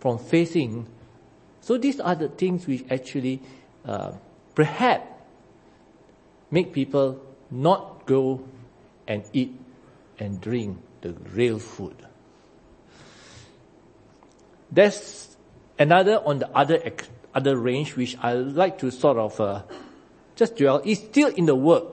from 0.00 0.18
facing. 0.18 0.86
So 1.60 1.78
these 1.78 2.00
are 2.00 2.14
the 2.14 2.28
things 2.28 2.66
which 2.66 2.84
actually 2.90 3.42
uh, 3.84 4.12
perhaps 4.54 5.06
make 6.50 6.72
people 6.72 7.20
not 7.50 8.06
go 8.06 8.44
and 9.06 9.24
eat 9.32 9.54
and 10.18 10.40
drink 10.40 10.78
the 11.00 11.12
real 11.32 11.58
food. 11.58 11.96
There's 14.74 15.36
another 15.78 16.18
on 16.18 16.40
the 16.40 16.50
other 16.50 16.82
other 17.32 17.56
range 17.56 17.94
which 17.94 18.16
I 18.20 18.34
like 18.34 18.78
to 18.78 18.90
sort 18.90 19.18
of 19.18 19.40
uh, 19.40 19.62
just 20.34 20.56
dwell 20.56 20.82
is 20.84 20.98
still 20.98 21.28
in 21.28 21.46
the 21.46 21.54
work. 21.54 21.84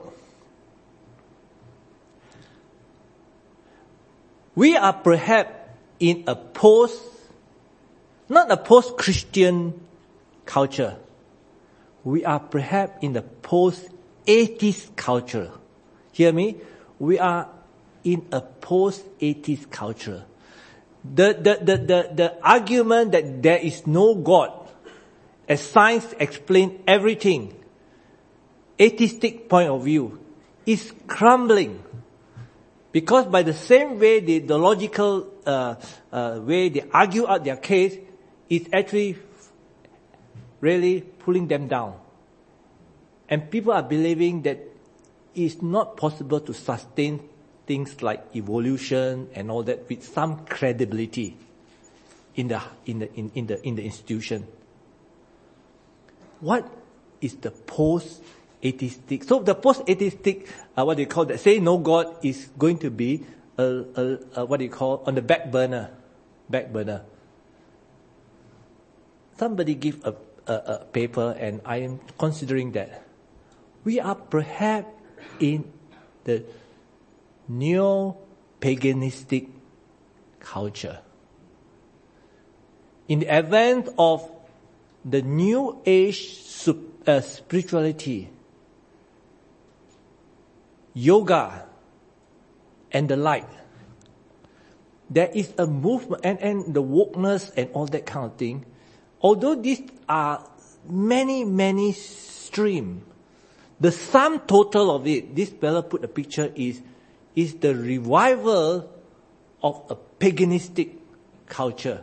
We 4.56 4.76
are 4.76 4.92
perhaps 4.92 5.54
in 6.00 6.24
a 6.26 6.34
post, 6.34 7.00
not 8.28 8.50
a 8.50 8.56
post-Christian 8.56 9.80
culture. 10.44 10.96
We 12.02 12.24
are 12.24 12.40
perhaps 12.40 12.98
in 13.00 13.12
the 13.12 13.22
post-atheist 13.22 14.96
culture. 14.96 15.52
Hear 16.10 16.32
me? 16.32 16.56
We 16.98 17.20
are 17.20 17.48
in 18.02 18.26
a 18.32 18.40
post-atheist 18.40 19.70
culture. 19.70 20.24
The, 21.04 21.34
the, 21.34 21.64
the, 21.64 21.76
the, 21.76 22.10
the 22.14 22.38
argument 22.42 23.12
that 23.12 23.42
there 23.42 23.58
is 23.58 23.86
no 23.86 24.14
God 24.14 24.62
as 25.48 25.60
science 25.60 26.14
explains 26.18 26.80
everything, 26.86 27.54
atheistic 28.80 29.48
point 29.48 29.68
of 29.68 29.84
view 29.84 30.18
is 30.64 30.92
crumbling. 31.06 31.82
Because 32.92 33.26
by 33.26 33.42
the 33.42 33.54
same 33.54 33.98
way, 33.98 34.20
the, 34.20 34.38
the 34.40 34.58
logical 34.58 35.28
uh, 35.44 35.74
uh, 36.12 36.40
way 36.42 36.68
they 36.68 36.84
argue 36.92 37.26
out 37.26 37.44
their 37.44 37.56
case 37.56 37.96
is 38.48 38.68
actually 38.72 39.18
really 40.60 41.00
pulling 41.00 41.48
them 41.48 41.68
down. 41.68 41.98
And 43.28 43.50
people 43.50 43.72
are 43.72 43.82
believing 43.82 44.42
that 44.42 44.60
it's 45.34 45.62
not 45.62 45.96
possible 45.96 46.40
to 46.40 46.52
sustain 46.52 47.28
things 47.72 48.04
like 48.04 48.20
evolution 48.36 49.32
and 49.32 49.48
all 49.48 49.64
that 49.64 49.88
with 49.88 50.04
some 50.04 50.44
credibility 50.44 51.40
in 52.36 52.48
the, 52.52 52.60
in 52.84 53.00
the, 53.00 53.08
in, 53.16 53.32
in 53.34 53.46
the, 53.48 53.56
in 53.66 53.76
the 53.76 53.84
institution 53.84 54.44
what 56.42 56.66
is 57.22 57.38
the 57.38 57.52
post-atheistic? 57.52 59.22
So 59.24 59.38
the 59.38 59.54
post-atheistic, 59.54 60.50
uh, 60.76 60.84
what 60.84 60.98
do 60.98 61.06
you 61.06 61.08
call 61.08 61.24
that? 61.26 61.38
Say 61.38 61.60
no 61.60 61.78
God 61.78 62.18
is 62.26 62.50
going 62.58 62.78
to 62.78 62.90
be 62.90 63.24
a, 63.56 63.62
a, 63.62 64.18
a, 64.34 64.44
what 64.44 64.58
do 64.58 64.64
you 64.66 64.70
call 64.70 65.04
on 65.06 65.14
the 65.14 65.22
back 65.22 65.52
burner, 65.52 65.90
back 66.50 66.72
burner. 66.72 67.06
Somebody 69.38 69.76
give 69.76 70.04
a, 70.04 70.14
a, 70.46 70.54
a 70.54 70.84
paper, 70.90 71.34
and 71.38 71.60
I 71.64 71.86
am 71.86 72.00
considering 72.18 72.72
that 72.72 73.06
we 73.84 74.00
are 74.00 74.16
perhaps 74.16 74.90
in 75.38 75.70
the 76.24 76.42
neo-paganistic 77.48 79.48
culture. 80.40 81.00
In 83.08 83.20
the 83.20 83.28
advent 83.28 83.88
of 83.98 84.28
the 85.04 85.22
new 85.22 85.80
age 85.84 86.38
uh, 87.06 87.20
spirituality, 87.20 88.30
yoga, 90.94 91.66
and 92.92 93.08
the 93.08 93.16
like. 93.16 93.48
There 95.10 95.30
is 95.34 95.52
a 95.58 95.66
movement 95.66 96.22
and, 96.24 96.38
and 96.40 96.74
the 96.74 96.82
wokeness 96.82 97.52
and 97.56 97.70
all 97.72 97.86
that 97.86 98.06
kind 98.06 98.26
of 98.26 98.36
thing. 98.36 98.64
Although 99.20 99.56
these 99.56 99.82
are 100.08 100.48
many, 100.88 101.44
many 101.44 101.92
stream, 101.92 103.04
the 103.80 103.92
sum 103.92 104.40
total 104.40 104.90
of 104.90 105.06
it, 105.06 105.34
this 105.34 105.50
fella 105.50 105.82
put 105.82 106.04
a 106.04 106.08
picture 106.08 106.50
is, 106.54 106.80
is 107.34 107.54
the 107.54 107.74
revival 107.74 108.90
of 109.62 109.82
a 109.90 109.96
paganistic 110.20 110.96
culture. 111.46 112.02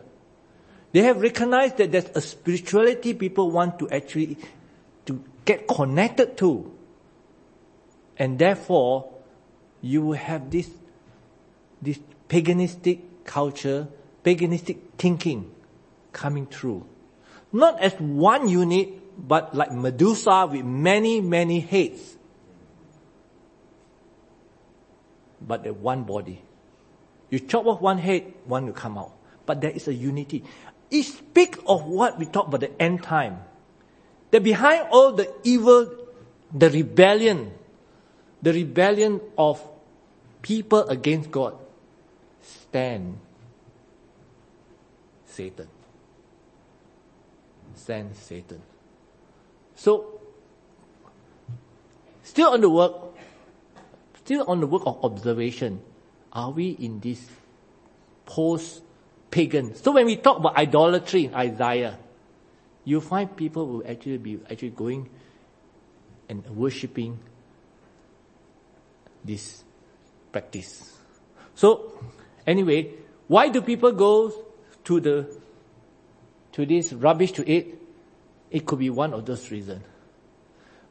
They 0.91 1.01
have 1.03 1.21
recognized 1.21 1.77
that 1.77 1.91
there's 1.91 2.09
a 2.15 2.21
spirituality 2.21 3.13
people 3.13 3.51
want 3.51 3.77
to 3.79 3.89
actually 3.89 4.37
to 5.05 5.23
get 5.45 5.67
connected 5.67 6.37
to. 6.37 6.71
And 8.17 8.37
therefore, 8.39 9.13
you 9.81 10.01
will 10.01 10.17
have 10.17 10.49
this, 10.49 10.69
this 11.81 11.99
paganistic 12.27 13.01
culture, 13.23 13.87
paganistic 14.23 14.77
thinking 14.97 15.51
coming 16.11 16.47
through. 16.47 16.85
Not 17.51 17.79
as 17.79 17.93
one 17.93 18.47
unit, 18.47 19.27
but 19.27 19.55
like 19.55 19.71
Medusa 19.71 20.47
with 20.51 20.65
many, 20.65 21.21
many 21.21 21.59
heads. 21.59 22.17
But 25.41 25.63
the 25.63 25.73
one 25.73 26.03
body. 26.03 26.41
You 27.29 27.39
chop 27.39 27.65
off 27.65 27.81
one 27.81 27.97
head, 27.97 28.33
one 28.45 28.65
will 28.65 28.73
come 28.73 28.97
out. 28.97 29.13
But 29.45 29.61
there 29.61 29.71
is 29.71 29.87
a 29.87 29.93
unity. 29.93 30.43
It 30.89 31.03
speaks 31.03 31.59
of 31.65 31.85
what 31.85 32.17
we 32.17 32.25
talk 32.25 32.47
about 32.47 32.61
the 32.61 32.81
end 32.81 33.03
time. 33.03 33.39
That 34.31 34.43
behind 34.43 34.87
all 34.91 35.11
the 35.11 35.31
evil, 35.43 35.89
the 36.53 36.69
rebellion, 36.69 37.51
the 38.41 38.53
rebellion 38.53 39.21
of 39.37 39.61
people 40.41 40.87
against 40.87 41.31
God, 41.31 41.55
stand 42.41 43.19
Satan. 45.25 45.67
Stand 47.75 48.15
Satan. 48.15 48.61
So, 49.75 50.19
still 52.23 52.49
on 52.49 52.61
the 52.61 52.69
work, 52.69 52.93
still 54.29 54.45
on 54.47 54.59
the 54.59 54.67
work 54.67 54.83
of 54.85 55.03
observation, 55.03 55.81
are 56.31 56.51
we 56.51 56.69
in 56.69 56.99
this 56.99 57.19
post 58.27 58.83
pagan? 59.31 59.73
So 59.73 59.91
when 59.91 60.05
we 60.05 60.17
talk 60.17 60.37
about 60.37 60.55
idolatry 60.55 61.25
in 61.25 61.33
Isaiah, 61.33 61.97
you 62.85 63.01
find 63.01 63.35
people 63.35 63.65
will 63.65 63.83
actually 63.89 64.19
be 64.19 64.39
actually 64.47 64.69
going 64.69 65.09
and 66.29 66.45
worshipping 66.55 67.17
this 69.25 69.63
practice. 70.31 70.95
So, 71.55 71.97
anyway, 72.45 72.93
why 73.27 73.49
do 73.49 73.63
people 73.63 73.93
go 73.93 74.31
to 74.83 74.99
the 74.99 75.25
to 76.51 76.67
this 76.67 76.93
rubbish 76.93 77.31
to 77.31 77.49
eat? 77.49 77.81
It 78.51 78.67
could 78.67 78.77
be 78.77 78.91
one 78.91 79.11
of 79.11 79.25
those 79.25 79.49
reasons. 79.49 79.81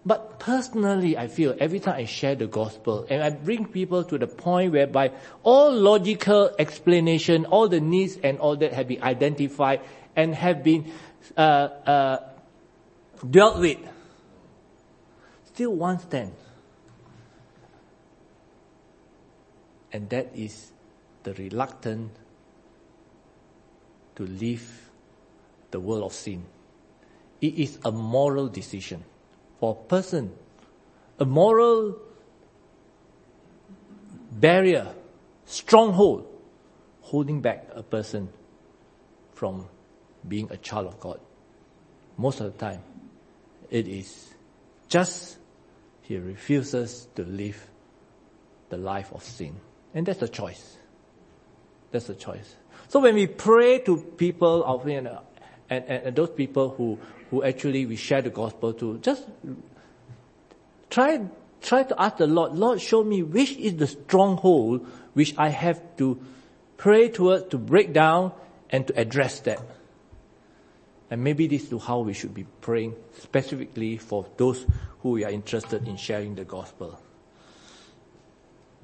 But 0.09 0.41
personally, 0.41 1.19
I 1.19 1.29
feel 1.29 1.55
every 1.61 1.81
time 1.81 1.97
I 1.97 2.07
share 2.07 2.35
the 2.35 2.47
gospel 2.47 3.07
and 3.11 3.23
I 3.23 3.29
bring 3.29 3.67
people 3.67 4.05
to 4.05 4.17
the 4.17 4.27
point 4.27 4.73
whereby 4.73 5.13
all 5.43 5.71
logical 5.71 6.51
explanation, 6.59 7.45
all 7.45 7.69
the 7.69 7.83
needs 7.83 8.17
and 8.17 8.39
all 8.39 8.57
that 8.57 8.73
have 8.73 8.89
been 8.89 9.03
identified 9.03 9.83
and 10.17 10.35
have 10.35 10.65
been 10.65 10.91
uh, 11.37 11.41
uh, 11.41 12.19
dealt 13.29 13.59
with, 13.59 13.77
still 15.45 15.75
one 15.75 15.99
stand. 15.99 16.33
And 19.93 20.09
that 20.09 20.31
is 20.35 20.73
the 21.23 21.35
reluctant 21.35 22.13
to 24.17 24.23
leave 24.23 24.89
the 25.71 25.81
world 25.81 26.05
of 26.05 26.15
sin. 26.15 26.47
It 27.43 27.59
is 27.59 27.79
a 27.85 27.93
moral 27.93 28.49
decision 28.49 29.05
for 29.59 29.77
a 29.79 29.89
person, 29.89 30.33
a 31.19 31.25
moral 31.25 31.97
barrier, 34.31 34.95
stronghold, 35.47 36.27
holding 37.03 37.41
back 37.41 37.67
a 37.75 37.83
person 37.83 38.29
from 39.35 39.67
being 40.27 40.49
a 40.51 40.57
child 40.57 40.87
of 40.87 41.01
God. 41.01 41.21
Most 42.17 42.41
of 42.41 42.53
the 42.53 42.59
time, 42.59 42.83
it 43.71 43.87
is 43.87 44.35
just 44.89 45.39
he 46.03 46.17
refuses 46.17 47.07
to 47.17 47.23
live 47.23 47.69
the 48.71 48.79
life 48.79 49.13
of 49.13 49.23
sin. 49.23 49.61
And 49.95 50.07
that's 50.07 50.23
a 50.23 50.29
choice. 50.29 50.77
That's 51.91 52.09
a 52.09 52.15
choice. 52.15 52.57
So 52.89 53.01
when 53.01 53.15
we 53.15 53.27
pray 53.27 53.81
to 53.81 53.99
people 54.17 54.65
of, 54.65 54.89
you 54.89 55.03
know, 55.03 55.23
and, 55.71 55.85
and, 55.85 56.07
and 56.07 56.17
those 56.17 56.31
people 56.31 56.71
who, 56.71 56.99
who 57.31 57.43
actually 57.43 57.87
we 57.87 57.97
share 57.97 58.23
the 58.23 58.31
gospel 58.31 58.73
to, 58.75 58.99
just 58.99 59.27
try, 60.91 61.21
try 61.61 61.83
to 61.83 62.01
ask 62.01 62.17
the 62.17 62.27
Lord, 62.27 62.55
Lord, 62.55 62.81
show 62.81 63.05
me 63.05 63.23
which 63.23 63.53
is 63.53 63.77
the 63.77 63.87
stronghold 63.87 64.87
which 65.15 65.35
I 65.37 65.49
have 65.49 65.81
to 65.99 66.21
pray 66.77 67.09
towards 67.09 67.49
to 67.49 67.59
break 67.59 67.93
down 67.93 68.33
and 68.71 68.87
to 68.87 68.99
address 68.99 69.41
that. 69.41 69.61
And 71.11 71.25
maybe 71.25 71.47
this 71.47 71.73
is 71.73 71.83
how 71.83 72.01
we 72.01 72.13
should 72.13 72.35
be 72.35 72.45
praying 72.61 72.95
specifically 73.19 73.97
for 73.97 74.27
those 74.37 74.67
who 75.01 75.23
are 75.25 75.31
interested 75.31 75.89
in 75.89 75.97
sharing 75.97 76.35
the 76.35 76.45
gospel. 76.45 77.01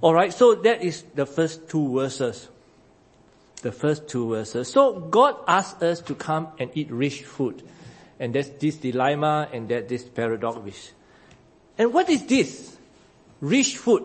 Alright, 0.02 0.32
so 0.32 0.54
that 0.54 0.82
is 0.82 1.02
the 1.14 1.26
first 1.26 1.68
two 1.68 1.94
verses. 1.94 2.48
The 3.64 3.72
first 3.72 4.08
two 4.08 4.28
verses. 4.28 4.68
So 4.68 5.00
God 5.00 5.36
asked 5.48 5.82
us 5.82 6.02
to 6.02 6.14
come 6.14 6.48
and 6.58 6.70
eat 6.74 6.90
rich 6.90 7.24
food. 7.24 7.62
And 8.20 8.34
that's 8.34 8.50
this 8.60 8.76
dilemma 8.76 9.48
and 9.54 9.70
that 9.70 9.88
this 9.88 10.04
paradox. 10.04 10.92
And 11.78 11.94
what 11.94 12.10
is 12.10 12.26
this? 12.26 12.76
Rich 13.40 13.78
food 13.78 14.04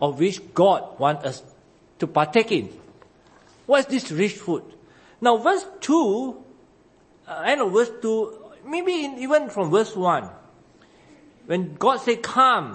of 0.00 0.20
which 0.20 0.54
God 0.54 1.00
wants 1.00 1.24
us 1.24 1.42
to 1.98 2.06
partake 2.06 2.52
in. 2.52 2.70
What 3.66 3.80
is 3.80 3.86
this 3.86 4.12
rich 4.12 4.34
food? 4.34 4.62
Now 5.20 5.36
verse 5.38 5.66
2, 5.80 6.44
uh, 7.26 7.42
end 7.44 7.60
of 7.60 7.72
verse 7.72 7.90
2, 8.00 8.38
maybe 8.68 9.04
in, 9.04 9.18
even 9.18 9.50
from 9.50 9.72
verse 9.72 9.96
1, 9.96 10.30
when 11.46 11.74
God 11.74 11.96
said, 11.96 12.22
come, 12.22 12.74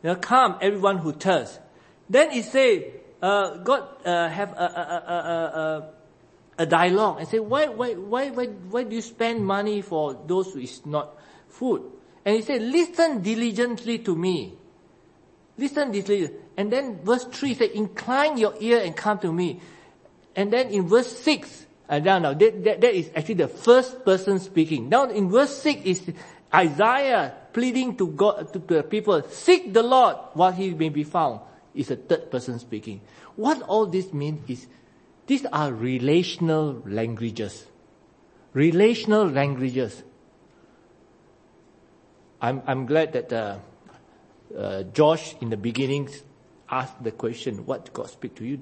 you 0.00 0.10
know, 0.10 0.14
come 0.14 0.58
everyone 0.60 0.98
who 0.98 1.10
thirsts. 1.10 1.58
Then 2.08 2.30
it 2.30 2.44
say, 2.44 2.92
uh, 3.24 3.56
God 3.56 4.04
uh, 4.04 4.28
have 4.28 4.52
a, 4.52 4.68
a, 5.08 5.90
a, 6.58 6.62
a, 6.62 6.66
dialogue 6.66 7.20
and 7.20 7.28
say, 7.28 7.38
why, 7.38 7.68
why, 7.68 7.94
why, 7.94 8.28
why, 8.28 8.46
why 8.46 8.84
do 8.84 8.94
you 8.94 9.00
spend 9.00 9.44
money 9.44 9.80
for 9.80 10.12
those 10.26 10.52
who 10.52 10.60
is 10.60 10.84
not 10.84 11.16
food? 11.48 11.90
And 12.22 12.36
he 12.36 12.42
said, 12.42 12.60
listen 12.60 13.22
diligently 13.22 14.00
to 14.00 14.14
me. 14.14 14.58
Listen 15.56 15.90
diligently. 15.90 16.36
And 16.58 16.70
then 16.70 17.00
verse 17.02 17.24
3 17.24 17.54
said, 17.54 17.70
incline 17.70 18.36
your 18.36 18.54
ear 18.60 18.82
and 18.84 18.94
come 18.94 19.18
to 19.20 19.32
me. 19.32 19.60
And 20.36 20.52
then 20.52 20.68
in 20.68 20.86
verse 20.86 21.10
6, 21.20 21.66
uh, 21.88 22.00
now, 22.00 22.18
now 22.18 22.34
that, 22.34 22.64
that, 22.64 22.80
that 22.82 22.94
is 22.94 23.10
actually 23.16 23.36
the 23.36 23.48
first 23.48 24.04
person 24.04 24.38
speaking. 24.38 24.90
Now 24.90 25.08
in 25.08 25.30
verse 25.30 25.56
6 25.62 25.80
is 25.86 26.12
Isaiah 26.52 27.32
pleading 27.54 27.96
to 27.96 28.06
God, 28.08 28.52
to 28.52 28.58
the 28.58 28.82
people, 28.82 29.22
seek 29.30 29.72
the 29.72 29.82
Lord 29.82 30.16
while 30.34 30.52
he 30.52 30.74
may 30.74 30.90
be 30.90 31.04
found. 31.04 31.40
Is 31.74 31.90
a 31.90 31.96
third 31.96 32.30
person 32.30 32.58
speaking. 32.58 33.00
What 33.34 33.62
all 33.62 33.86
this 33.86 34.12
means 34.12 34.48
is, 34.48 34.66
these 35.26 35.44
are 35.46 35.72
relational 35.72 36.82
languages. 36.86 37.66
Relational 38.52 39.26
languages. 39.28 40.04
I'm, 42.40 42.62
I'm 42.66 42.86
glad 42.86 43.12
that 43.14 43.32
uh, 43.32 43.58
uh, 44.56 44.82
Josh 44.84 45.34
in 45.40 45.50
the 45.50 45.56
beginning 45.56 46.08
asked 46.70 47.02
the 47.02 47.10
question, 47.10 47.66
what 47.66 47.92
God 47.92 48.10
speak 48.10 48.36
to 48.36 48.44
you? 48.44 48.60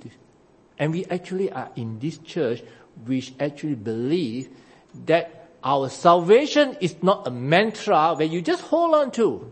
And 0.79 0.92
we 0.92 1.05
actually 1.07 1.53
are 1.53 1.70
in 1.77 1.98
this 1.98 2.18
church 2.18 2.62
which 3.07 3.35
actually 3.38 3.75
believe 3.75 4.48
that 5.07 5.51
our 5.64 5.88
salvation 5.88 6.77
is 6.81 7.03
not 7.03 7.27
a 7.27 7.31
mantra 7.31 8.14
where 8.14 8.27
you 8.27 8.42
just 8.42 8.62
hold 8.62 8.94
on 8.94 9.11
to, 9.12 9.51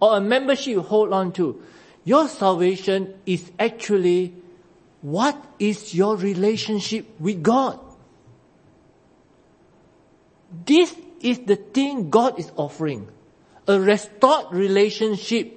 or 0.00 0.16
a 0.16 0.20
membership 0.20 0.66
you 0.66 0.82
hold 0.82 1.12
on 1.12 1.32
to. 1.32 1.62
Your 2.08 2.26
salvation 2.26 3.20
is 3.26 3.52
actually 3.58 4.32
what 5.02 5.36
is 5.58 5.92
your 5.92 6.16
relationship 6.16 7.04
with 7.20 7.42
God? 7.42 7.78
This 10.64 10.96
is 11.20 11.40
the 11.40 11.56
thing 11.56 12.08
God 12.08 12.40
is 12.40 12.50
offering. 12.56 13.08
A 13.66 13.78
restored 13.78 14.46
relationship 14.52 15.52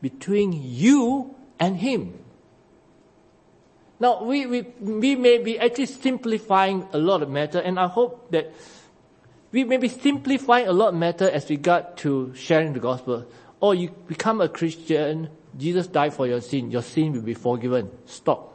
between 0.00 0.52
you 0.52 1.34
and 1.58 1.76
Him. 1.76 2.22
Now, 3.98 4.22
we, 4.22 4.46
we, 4.46 4.62
we 4.78 5.16
may 5.16 5.38
be 5.38 5.58
actually 5.58 5.86
simplifying 5.86 6.86
a 6.92 6.98
lot 6.98 7.20
of 7.20 7.30
matter, 7.30 7.58
and 7.58 7.80
I 7.80 7.88
hope 7.88 8.30
that 8.30 8.54
we 9.50 9.64
may 9.64 9.78
be 9.78 9.88
simplifying 9.88 10.68
a 10.68 10.72
lot 10.72 10.90
of 10.90 10.94
matter 10.94 11.28
as 11.28 11.50
regard 11.50 11.96
to 12.06 12.32
sharing 12.36 12.74
the 12.74 12.80
gospel. 12.80 13.26
Or 13.58 13.74
you 13.74 13.90
become 14.06 14.40
a 14.40 14.48
Christian, 14.48 15.30
Jesus 15.56 15.86
died 15.86 16.14
for 16.14 16.26
your 16.26 16.40
sin, 16.40 16.70
your 16.70 16.82
sin 16.82 17.12
will 17.12 17.22
be 17.22 17.34
forgiven. 17.34 17.90
Stop. 18.06 18.52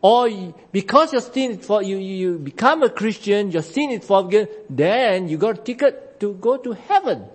Or 0.00 0.28
because 0.72 1.12
your 1.12 1.22
sin 1.22 1.52
is 1.52 1.66
for 1.66 1.82
you, 1.82 1.96
you 1.96 2.38
become 2.38 2.82
a 2.82 2.90
Christian, 2.90 3.52
your 3.52 3.62
sin 3.62 3.90
is 3.90 4.04
forgiven, 4.04 4.48
then 4.68 5.28
you 5.28 5.38
got 5.38 5.58
a 5.58 5.62
ticket 5.62 6.18
to 6.20 6.34
go 6.34 6.56
to 6.56 6.72
heaven. 6.72 7.26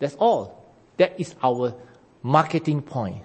That's 0.00 0.16
all. 0.16 0.64
That 0.96 1.20
is 1.20 1.34
our 1.42 1.74
marketing 2.22 2.82
point. 2.82 3.22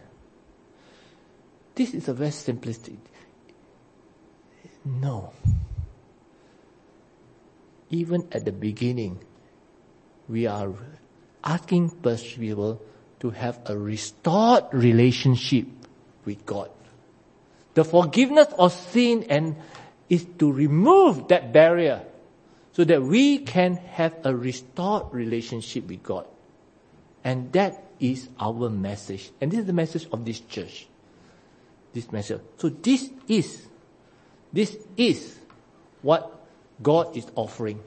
This 1.73 1.93
is 1.93 2.07
a 2.07 2.13
very 2.13 2.29
simplistic. 2.29 2.97
No 4.85 5.33
even 7.89 8.27
at 8.31 8.45
the 8.45 8.51
beginning, 8.51 9.19
we 10.27 10.47
are 10.47 10.73
asking 11.43 11.89
people 11.91 12.81
to 13.25 13.31
have 13.31 13.59
a 13.65 13.75
restored 13.75 14.65
relationship 14.71 15.65
with 16.25 16.45
God. 16.45 16.69
The 17.73 17.83
forgiveness 17.83 18.53
of 18.55 18.71
sin 18.71 19.25
and 19.29 19.55
is 20.09 20.25
to 20.37 20.51
remove 20.51 21.29
that 21.29 21.51
barrier 21.51 22.05
so 22.73 22.83
that 22.83 23.01
we 23.01 23.39
can 23.39 23.77
have 23.97 24.13
a 24.23 24.35
restored 24.35 25.11
relationship 25.11 25.87
with 25.87 26.03
God. 26.03 26.27
And 27.23 27.51
that 27.53 27.83
is 27.99 28.29
our 28.39 28.69
message. 28.69 29.31
And 29.41 29.49
this 29.51 29.61
is 29.61 29.65
the 29.65 29.73
message 29.73 30.07
of 30.13 30.23
this 30.23 30.39
church. 30.41 30.85
This 31.93 32.11
message. 32.11 32.41
So 32.57 32.69
this 32.69 33.09
is, 33.27 33.65
this 34.53 34.77
is 34.97 35.35
what 36.03 36.45
God 36.83 37.17
is 37.17 37.25
offering. 37.33 37.81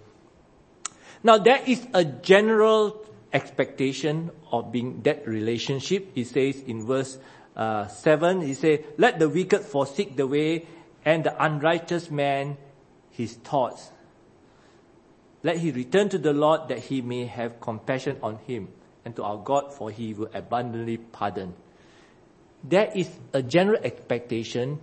Now 1.22 1.38
there 1.38 1.62
is 1.64 1.86
a 1.94 2.02
general 2.04 3.04
expectation 3.32 4.30
of 4.50 4.72
being 4.72 5.02
that 5.02 5.26
relationship. 5.26 6.12
He 6.14 6.24
says 6.24 6.60
in 6.66 6.86
verse 6.86 7.18
uh, 7.56 7.88
7, 7.88 8.40
he 8.40 8.54
says, 8.54 8.80
let 8.96 9.18
the 9.18 9.28
wicked 9.28 9.62
forsake 9.62 10.16
the 10.16 10.26
way 10.26 10.66
and 11.04 11.24
the 11.24 11.44
unrighteous 11.44 12.10
man 12.10 12.56
his 13.10 13.34
thoughts. 13.34 13.90
Let 15.42 15.58
he 15.58 15.72
return 15.72 16.08
to 16.10 16.18
the 16.18 16.32
Lord 16.32 16.68
that 16.68 16.78
he 16.78 17.02
may 17.02 17.26
have 17.26 17.60
compassion 17.60 18.18
on 18.22 18.38
him, 18.46 18.68
and 19.04 19.14
to 19.16 19.24
our 19.24 19.38
God, 19.38 19.72
for 19.72 19.90
he 19.90 20.14
will 20.14 20.30
abundantly 20.32 20.96
pardon. 20.98 21.54
There 22.62 22.90
is 22.94 23.08
a 23.32 23.42
general 23.42 23.80
expectation, 23.82 24.80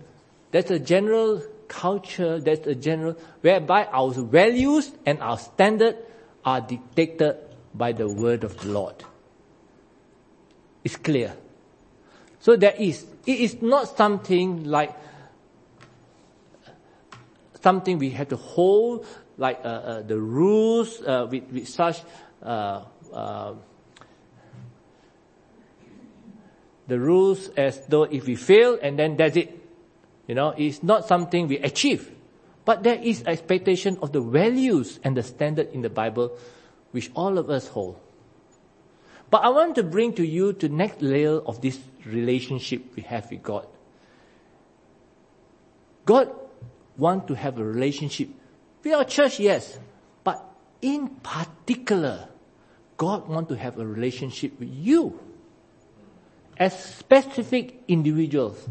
there's 0.50 0.70
a 0.70 0.78
general 0.78 1.42
culture, 1.68 2.38
there's 2.40 2.66
a 2.66 2.74
general, 2.74 3.16
whereby 3.40 3.84
our 3.86 4.12
values 4.12 4.92
and 5.04 5.20
our 5.20 5.38
standard 5.38 5.96
are 6.44 6.60
dictated 6.60 7.36
by 7.76 7.92
the 7.92 8.08
word 8.08 8.44
of 8.44 8.56
the 8.58 8.68
Lord. 8.68 9.04
It's 10.84 10.96
clear. 10.96 11.34
So 12.40 12.56
there 12.56 12.74
is, 12.78 13.06
it 13.26 13.40
is 13.40 13.60
not 13.60 13.96
something 13.96 14.64
like 14.64 14.94
something 17.60 17.98
we 17.98 18.10
have 18.10 18.28
to 18.28 18.36
hold, 18.36 19.04
like 19.36 19.58
uh, 19.64 19.68
uh, 19.68 20.02
the 20.02 20.18
rules 20.18 21.02
uh, 21.02 21.26
with, 21.28 21.50
with 21.50 21.68
such 21.68 22.02
uh, 22.42 22.82
uh, 23.12 23.54
the 26.86 26.98
rules 27.00 27.48
as 27.56 27.84
though 27.88 28.04
if 28.04 28.26
we 28.26 28.36
fail 28.36 28.78
and 28.80 28.96
then 28.96 29.16
that's 29.16 29.36
it. 29.36 29.58
You 30.28 30.34
know, 30.34 30.54
it's 30.56 30.82
not 30.82 31.06
something 31.06 31.48
we 31.48 31.58
achieve. 31.58 32.12
But 32.64 32.82
there 32.82 33.00
is 33.02 33.22
expectation 33.26 33.98
of 34.02 34.12
the 34.12 34.20
values 34.20 34.98
and 35.02 35.16
the 35.16 35.22
standard 35.22 35.72
in 35.72 35.82
the 35.82 35.90
Bible 35.90 36.36
which 36.96 37.10
all 37.14 37.36
of 37.36 37.50
us 37.50 37.68
hold. 37.68 38.00
But 39.28 39.44
I 39.44 39.50
want 39.50 39.74
to 39.74 39.82
bring 39.82 40.14
to 40.14 40.26
you 40.26 40.54
the 40.54 40.70
next 40.70 41.02
layer 41.02 41.40
of 41.40 41.60
this 41.60 41.78
relationship 42.06 42.96
we 42.96 43.02
have 43.02 43.30
with 43.30 43.42
God. 43.42 43.66
God 46.06 46.32
wants 46.96 47.26
to 47.26 47.34
have 47.34 47.58
a 47.58 47.64
relationship 47.64 48.30
with 48.82 48.94
our 48.94 49.04
church, 49.04 49.38
yes, 49.40 49.78
but 50.24 50.42
in 50.80 51.08
particular, 51.20 52.28
God 52.96 53.28
wants 53.28 53.50
to 53.50 53.56
have 53.58 53.78
a 53.78 53.86
relationship 53.86 54.58
with 54.58 54.72
you 54.72 55.20
as 56.56 56.82
specific 56.82 57.82
individuals. 57.88 58.66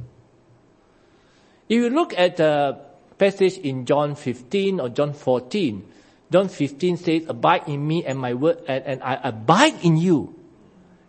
If 1.69 1.75
you 1.77 1.91
look 1.91 2.17
at 2.17 2.38
the 2.38 2.79
passage 3.19 3.59
in 3.59 3.85
John 3.85 4.15
15 4.15 4.79
or 4.79 4.89
John 4.89 5.13
14, 5.13 5.91
John 6.36 6.50
15 6.50 6.98
says, 6.98 7.24
abide 7.30 7.69
in 7.69 7.88
me 7.88 8.04
and 8.04 8.19
my 8.19 8.34
word, 8.34 8.58
and, 8.67 8.84
and 8.84 9.04
I 9.04 9.17
abide 9.24 9.86
in 9.86 9.95
you. 9.95 10.36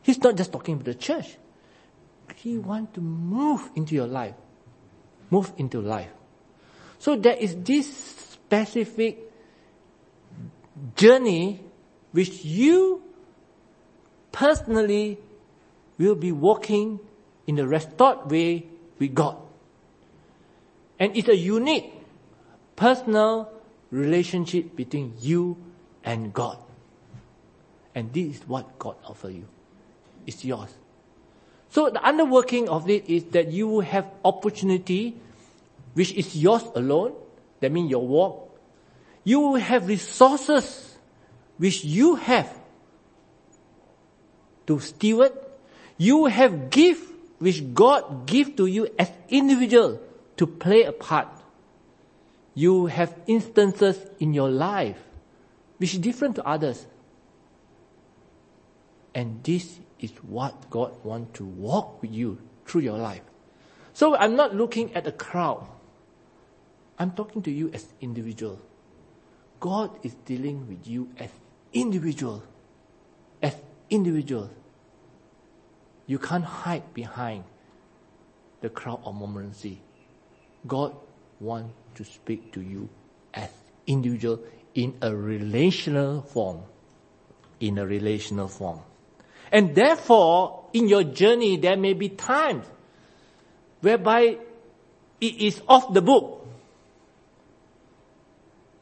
He's 0.03 0.23
not 0.23 0.37
just 0.37 0.53
talking 0.53 0.75
about 0.75 0.85
the 0.85 0.95
church. 0.95 1.37
He 2.37 2.59
wants 2.59 2.95
to 2.95 3.01
move 3.01 3.69
into 3.75 3.97
your 3.97 4.07
life. 4.07 4.37
Move 5.29 5.53
into 5.57 5.81
life. 5.81 6.11
So 7.01 7.17
there 7.17 7.35
is 7.35 7.57
this 7.57 7.93
specific 7.93 9.19
journey 10.95 11.61
which 12.13 12.45
you 12.45 13.03
personally 14.31 15.19
will 15.99 16.15
be 16.15 16.31
walking 16.31 17.01
in 17.49 17.59
a 17.59 17.67
restored 17.67 18.31
way 18.31 18.65
with 19.01 19.13
God. 19.13 19.39
And 21.01 21.17
it's 21.17 21.27
a 21.27 21.37
unique 21.37 21.93
personal 22.77 23.56
relationship 23.91 24.77
between 24.77 25.15
you 25.21 25.57
and 26.05 26.33
God. 26.33 26.59
And 27.95 28.13
this 28.13 28.37
is 28.37 28.49
what 28.49 28.79
God 28.79 28.97
offers 29.07 29.35
you. 29.35 29.49
It's 30.27 30.45
yours. 30.45 30.73
So 31.71 31.91
the 31.91 31.99
underworking 32.01 32.69
of 32.69 32.89
it 32.91 33.09
is 33.09 33.25
that 33.33 33.49
you 33.49 33.81
have 33.81 34.07
opportunity 34.25 35.17
which 35.95 36.13
is 36.13 36.37
yours 36.37 36.63
alone, 36.75 37.15
that 37.61 37.73
means 37.73 37.91
your 37.91 38.07
walk, 38.07 38.55
you 39.25 39.41
will 39.41 39.57
have 39.57 39.89
resources 39.89 40.99
which 41.57 41.85
you 41.85 42.17
have 42.17 42.53
to 44.67 44.79
steward. 44.81 45.33
You 45.97 46.27
have 46.27 46.71
gift 46.71 47.11
which 47.39 47.73
God 47.73 48.27
give 48.27 48.57
to 48.57 48.67
you 48.67 48.89
as 48.99 49.11
individual 49.29 50.01
to 50.37 50.47
play 50.47 50.83
a 50.83 50.93
part. 50.93 51.29
You 52.57 52.87
have 52.87 53.15
instances 53.27 54.01
in 54.19 54.33
your 54.33 54.49
life 54.49 54.97
which 55.77 55.93
is 55.93 56.01
different 56.01 56.37
to 56.37 56.47
others. 56.47 56.87
And 59.15 59.45
this 59.45 59.79
is 60.01 60.11
what 60.23 60.71
God 60.71 60.93
wants 61.05 61.39
to 61.39 61.45
walk 61.45 62.01
with 62.01 62.13
you 62.13 62.39
through 62.65 62.81
your 62.81 62.99
life. 62.99 63.21
So 63.93 64.17
I'm 64.17 64.37
not 64.37 64.55
looking 64.55 64.95
at 64.95 65.05
the 65.05 65.13
crowd. 65.13 65.67
I'm 66.99 67.11
talking 67.13 67.43
to 67.43 67.51
you 67.51 67.71
as 67.73 67.93
individual. 68.01 68.61
God 69.61 69.91
is 70.03 70.15
dealing 70.25 70.67
with 70.67 70.87
you 70.87 71.11
as 71.19 71.31
individual. 71.73 72.43
As 73.43 73.55
individual. 73.91 74.51
You 76.07 76.19
can't 76.19 76.45
hide 76.45 76.95
behind 76.95 77.45
the 78.63 78.71
crowd 78.71 79.01
of 79.05 79.15
momency. 79.15 79.79
God 80.67 80.95
wants 81.41 81.75
to 81.97 82.05
speak 82.05 82.53
to 82.53 82.61
you 82.61 82.89
as 83.35 83.51
individual 83.87 84.41
in 84.75 84.97
a 85.03 85.15
relational 85.15 86.23
form. 86.23 86.63
In 87.61 87.79
a 87.79 87.87
relational 87.87 88.49
form. 88.49 88.81
And 89.51 89.75
therefore, 89.75 90.69
in 90.73 90.89
your 90.89 91.05
journey, 91.05 91.57
there 91.57 91.77
may 91.77 91.95
be 91.95 92.09
times 92.11 92.67
whereby 93.81 94.39
it 95.21 95.35
is 95.41 95.63
off 95.69 95.95
the 95.95 96.03
book 96.03 96.37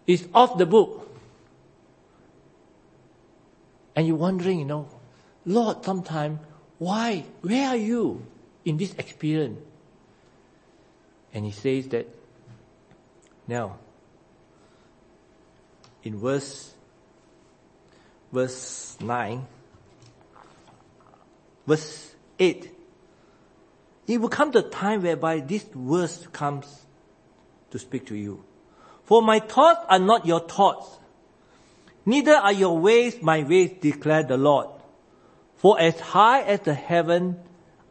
It's 0.07 0.25
off 0.35 0.59
the 0.59 0.67
book. 0.67 1.09
And 3.97 4.07
you're 4.07 4.17
wondering, 4.17 4.59
you 4.59 4.65
know, 4.65 4.89
Lord, 5.47 5.85
sometime, 5.85 6.41
why? 6.79 7.25
Where 7.43 7.69
are 7.69 7.77
you 7.77 8.27
in 8.65 8.77
this 8.77 8.93
experience? 8.95 9.61
And 11.33 11.45
he 11.45 11.53
says 11.53 11.89
that 11.89 12.07
now, 13.47 13.79
in 16.03 16.19
verse, 16.19 16.73
verse 18.33 18.97
9, 19.01 19.47
verse 21.67 22.15
8, 22.39 22.71
it 24.07 24.21
will 24.21 24.29
come 24.29 24.51
the 24.51 24.63
time 24.63 25.03
whereby 25.03 25.41
this 25.41 25.65
verse 25.75 26.27
comes 26.33 26.67
to 27.71 27.79
speak 27.79 28.07
to 28.07 28.15
you. 28.15 28.45
For 29.05 29.23
my 29.23 29.41
thoughts 29.41 29.85
are 29.89 29.99
not 29.99 30.27
your 30.27 30.41
thoughts, 30.41 30.89
neither 32.07 32.35
are 32.35 32.53
your 32.53 32.79
ways 32.79 33.21
my 33.21 33.43
ways, 33.43 33.73
declared 33.81 34.29
the 34.29 34.37
Lord. 34.37 34.69
For 35.57 35.79
as 35.81 35.99
high 36.01 36.43
as 36.43 36.61
the 36.61 36.75
heaven 36.75 37.41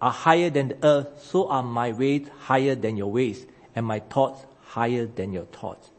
are 0.02 0.12
higher 0.12 0.50
than 0.50 0.70
the 0.70 0.78
earth, 0.86 1.24
so 1.24 1.48
are 1.48 1.64
my 1.64 1.92
ways 1.92 2.28
higher 2.42 2.76
than 2.76 2.98
your 2.98 3.12
ways, 3.12 3.46
and 3.76 3.86
my 3.86 4.00
thoughts 4.00 4.46
higher 4.74 5.06
than 5.06 5.32
your 5.32 5.46
thoughts. 5.46 5.92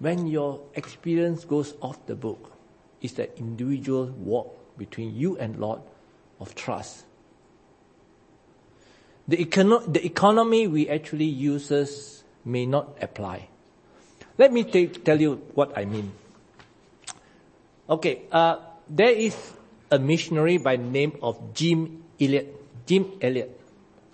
When 0.00 0.26
your 0.26 0.60
experience 0.74 1.44
goes 1.44 1.74
off 1.80 2.04
the 2.06 2.16
book, 2.16 2.52
it's 3.00 3.14
the 3.14 3.30
individual 3.38 4.06
walk 4.06 4.76
between 4.76 5.14
you 5.14 5.38
and 5.38 5.56
Lord 5.58 5.80
of 6.40 6.54
trust. 6.54 7.04
The, 9.28 9.36
econo- 9.38 9.86
the 9.86 10.04
economy 10.04 10.66
we 10.66 10.88
actually 10.88 11.26
uses 11.30 12.24
may 12.44 12.66
not 12.66 12.98
apply. 13.00 13.48
Let 14.36 14.52
me 14.52 14.64
t- 14.64 14.88
tell 14.88 15.20
you 15.20 15.42
what 15.54 15.78
I 15.78 15.84
mean. 15.84 16.12
Okay, 17.88 18.22
uh, 18.32 18.58
there 18.88 19.10
is 19.10 19.36
a 19.90 19.98
missionary 19.98 20.58
by 20.58 20.76
the 20.76 20.82
name 20.82 21.16
of 21.22 21.54
Jim 21.54 22.02
Elliot. 22.20 22.52
Jim 22.86 23.12
Elliot. 23.22 23.60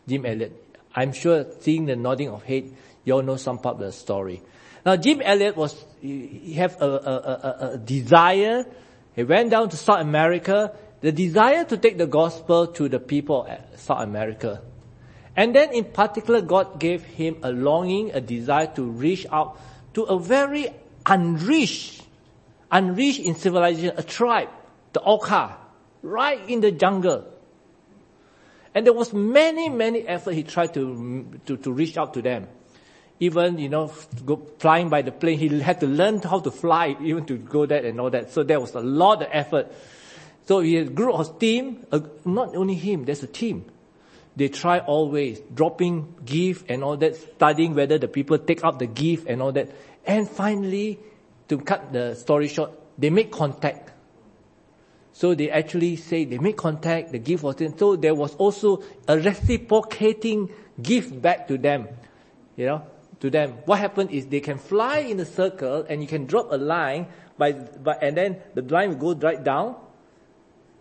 Jim 0.06 0.26
Elliot. 0.26 0.61
I'm 0.94 1.12
sure 1.12 1.46
seeing 1.60 1.86
the 1.86 1.96
nodding 1.96 2.28
of 2.28 2.42
head, 2.42 2.72
you 3.04 3.14
all 3.14 3.22
know 3.22 3.36
some 3.36 3.58
part 3.58 3.76
of 3.76 3.80
the 3.80 3.92
story. 3.92 4.42
Now 4.84 4.96
Jim 4.96 5.20
Elliot 5.22 5.56
was, 5.56 5.84
he 6.00 6.54
have 6.54 6.80
a, 6.80 6.86
a, 6.86 6.90
a, 6.90 7.70
a 7.74 7.78
desire, 7.78 8.66
he 9.14 9.24
went 9.24 9.50
down 9.50 9.68
to 9.70 9.76
South 9.76 10.00
America, 10.00 10.72
the 11.00 11.12
desire 11.12 11.64
to 11.64 11.76
take 11.76 11.98
the 11.98 12.06
gospel 12.06 12.68
to 12.68 12.88
the 12.88 12.98
people 12.98 13.46
of 13.46 13.80
South 13.80 14.02
America. 14.02 14.62
And 15.36 15.54
then 15.54 15.72
in 15.72 15.84
particular, 15.84 16.42
God 16.42 16.78
gave 16.78 17.04
him 17.04 17.38
a 17.42 17.50
longing, 17.50 18.12
a 18.12 18.20
desire 18.20 18.66
to 18.74 18.82
reach 18.82 19.26
out 19.32 19.58
to 19.94 20.02
a 20.02 20.18
very 20.18 20.68
unreached, 21.06 22.02
unreached 22.70 23.20
in 23.20 23.34
civilization, 23.34 23.94
a 23.96 24.02
tribe, 24.02 24.48
the 24.92 25.00
Auca, 25.00 25.56
right 26.02 26.48
in 26.48 26.60
the 26.60 26.70
jungle. 26.70 27.24
And 28.74 28.86
there 28.86 28.92
was 28.92 29.12
many, 29.12 29.68
many 29.68 30.06
effort 30.06 30.34
he 30.34 30.42
tried 30.42 30.74
to, 30.74 31.40
to, 31.46 31.56
to 31.58 31.72
reach 31.72 31.96
out 31.96 32.14
to 32.14 32.22
them. 32.22 32.48
Even, 33.20 33.58
you 33.58 33.68
know, 33.68 33.92
go 34.24 34.36
flying 34.58 34.88
by 34.88 35.02
the 35.02 35.12
plane, 35.12 35.38
he 35.38 35.60
had 35.60 35.80
to 35.80 35.86
learn 35.86 36.20
how 36.20 36.40
to 36.40 36.50
fly 36.50 36.96
even 37.00 37.24
to 37.26 37.36
go 37.36 37.66
there 37.66 37.84
and 37.84 38.00
all 38.00 38.10
that. 38.10 38.32
So 38.32 38.42
there 38.42 38.58
was 38.58 38.74
a 38.74 38.80
lot 38.80 39.22
of 39.22 39.28
effort. 39.30 39.72
So 40.46 40.60
he 40.60 40.74
had 40.74 40.86
a 40.88 40.90
group 40.90 41.14
of 41.14 41.38
team, 41.38 41.86
uh, 41.92 42.00
not 42.24 42.56
only 42.56 42.74
him, 42.74 43.04
there's 43.04 43.22
a 43.22 43.28
team 43.28 43.66
they 44.36 44.48
try 44.48 44.78
always, 44.78 45.40
dropping 45.54 46.14
gift 46.24 46.70
and 46.70 46.82
all 46.82 46.96
that, 46.96 47.16
studying 47.16 47.74
whether 47.74 47.98
the 47.98 48.08
people 48.08 48.38
take 48.38 48.64
up 48.64 48.78
the 48.78 48.86
gift 48.86 49.26
and 49.28 49.42
all 49.42 49.52
that. 49.52 49.70
And 50.06 50.28
finally, 50.28 50.98
to 51.48 51.58
cut 51.58 51.92
the 51.92 52.14
story 52.14 52.48
short, 52.48 52.70
they 52.98 53.10
make 53.10 53.30
contact. 53.30 53.90
So 55.12 55.34
they 55.34 55.50
actually 55.50 55.96
say 55.96 56.24
they 56.24 56.38
make 56.38 56.56
contact, 56.56 57.12
the 57.12 57.18
gift 57.18 57.42
was 57.42 57.60
in. 57.60 57.76
So 57.76 57.96
there 57.96 58.14
was 58.14 58.34
also 58.36 58.82
a 59.06 59.18
reciprocating 59.18 60.50
gift 60.80 61.20
back 61.20 61.48
to 61.48 61.58
them. 61.58 61.88
You 62.56 62.66
know, 62.66 62.82
to 63.20 63.30
them. 63.30 63.52
What 63.66 63.78
happened 63.78 64.10
is 64.10 64.26
they 64.26 64.40
can 64.40 64.58
fly 64.58 64.98
in 64.98 65.20
a 65.20 65.24
circle 65.24 65.86
and 65.88 66.02
you 66.02 66.08
can 66.08 66.26
drop 66.26 66.50
a 66.50 66.56
line 66.56 67.06
by, 67.38 67.52
by 67.52 67.94
and 68.00 68.16
then 68.16 68.36
the 68.54 68.62
line 68.62 68.90
will 68.90 69.14
go 69.14 69.26
right 69.26 69.42
down. 69.42 69.76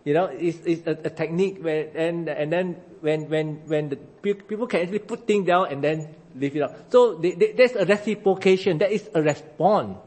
You 0.04 0.14
know, 0.14 0.24
it's, 0.24 0.58
it's 0.66 0.86
a, 0.86 0.90
a 0.90 1.10
technique 1.10 1.58
where, 1.60 1.88
and, 1.94 2.28
and 2.28 2.52
then 2.52 2.76
when, 3.00 3.28
when, 3.30 3.62
when 3.66 3.88
the 3.90 3.96
people 3.96 4.66
can 4.66 4.80
actually 4.80 4.98
put 4.98 5.26
things 5.26 5.46
down 5.46 5.68
and 5.70 5.82
then 5.82 6.08
lift 6.34 6.56
it 6.56 6.62
up. 6.62 6.90
So 6.90 7.14
they, 7.14 7.32
they, 7.32 7.52
there's 7.52 7.76
a 7.76 7.84
reciprocation. 7.84 8.78
That 8.78 8.90
is 8.90 9.08
a 9.14 9.22
response. 9.22 9.98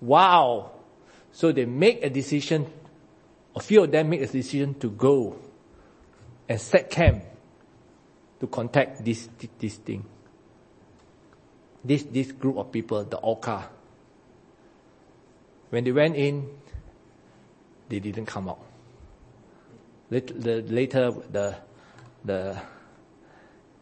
Wow. 0.00 0.72
So 1.32 1.52
they 1.52 1.64
make 1.64 2.04
a 2.04 2.10
decision, 2.10 2.66
a 3.56 3.60
few 3.60 3.84
of 3.84 3.90
them 3.90 4.10
made 4.10 4.22
a 4.22 4.26
decision 4.26 4.74
to 4.74 4.90
go 4.90 5.36
and 6.48 6.60
set 6.60 6.90
camp 6.90 7.22
to 8.40 8.46
contact 8.46 9.04
this, 9.04 9.28
this 9.58 9.76
thing. 9.76 10.04
This, 11.84 12.02
this 12.04 12.32
group 12.32 12.56
of 12.56 12.72
people, 12.72 13.04
the 13.04 13.18
Auca. 13.18 13.68
When 15.70 15.84
they 15.84 15.92
went 15.92 16.16
in, 16.16 16.48
they 17.88 18.00
didn't 18.00 18.26
come 18.26 18.48
out. 18.48 18.60
Later, 20.10 20.32
the, 20.32 20.62
the, 21.30 21.56
the, 22.24 22.62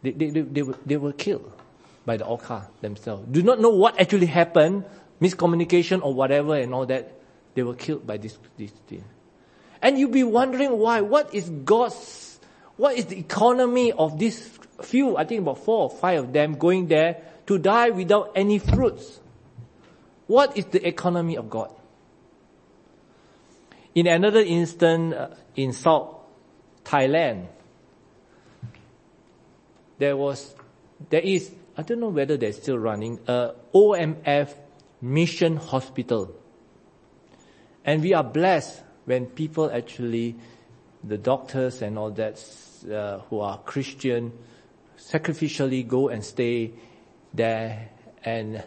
they, 0.01 0.11
they, 0.11 0.29
they, 0.29 0.41
they, 0.41 0.61
were, 0.61 0.77
they 0.85 0.97
were 0.97 1.13
killed 1.13 1.51
by 2.05 2.17
the 2.17 2.25
Auca 2.25 2.69
themselves. 2.81 3.25
Do 3.31 3.41
not 3.41 3.59
know 3.59 3.69
what 3.69 3.99
actually 3.99 4.25
happened, 4.27 4.85
miscommunication 5.21 6.03
or 6.03 6.13
whatever 6.13 6.55
and 6.55 6.73
all 6.73 6.85
that. 6.85 7.19
They 7.55 7.63
were 7.63 7.75
killed 7.75 8.05
by 8.05 8.17
this, 8.17 8.37
this 8.57 8.71
thing. 8.87 9.03
And 9.83 9.99
you'll 9.99 10.11
be 10.11 10.23
wondering 10.23 10.79
why. 10.79 11.01
What 11.01 11.35
is 11.35 11.49
God's, 11.49 12.39
what 12.77 12.95
is 12.95 13.07
the 13.07 13.19
economy 13.19 13.91
of 13.91 14.17
this 14.17 14.57
few, 14.81 15.17
I 15.17 15.25
think 15.25 15.41
about 15.41 15.59
four 15.59 15.83
or 15.83 15.89
five 15.89 16.23
of 16.23 16.33
them 16.33 16.55
going 16.55 16.87
there 16.87 17.21
to 17.47 17.57
die 17.59 17.89
without 17.89 18.31
any 18.33 18.59
fruits? 18.59 19.19
What 20.27 20.55
is 20.57 20.65
the 20.67 20.87
economy 20.87 21.35
of 21.35 21.49
God? 21.49 21.69
In 23.93 24.07
another 24.07 24.39
instance, 24.39 25.13
uh, 25.13 25.35
in 25.57 25.73
South 25.73 26.15
Thailand, 26.85 27.47
there 29.99 30.15
was, 30.15 30.55
there 31.09 31.21
is, 31.21 31.51
I 31.77 31.81
don't 31.81 31.99
know 31.99 32.07
whether 32.07 32.37
they're 32.37 32.53
still 32.53 32.77
running, 32.77 33.19
a 33.27 33.51
OMF 33.75 34.53
mission 35.01 35.57
hospital. 35.57 36.33
And 37.83 38.01
we 38.01 38.13
are 38.13 38.23
blessed 38.23 38.81
when 39.05 39.25
people 39.25 39.71
actually, 39.71 40.35
the 41.03 41.17
doctors 41.17 41.81
and 41.81 41.97
all 41.97 42.11
that, 42.11 42.43
uh, 42.91 43.19
who 43.29 43.39
are 43.39 43.57
Christian, 43.59 44.31
sacrificially 44.97 45.87
go 45.87 46.09
and 46.09 46.23
stay 46.23 46.71
there 47.33 47.89
and 48.23 48.63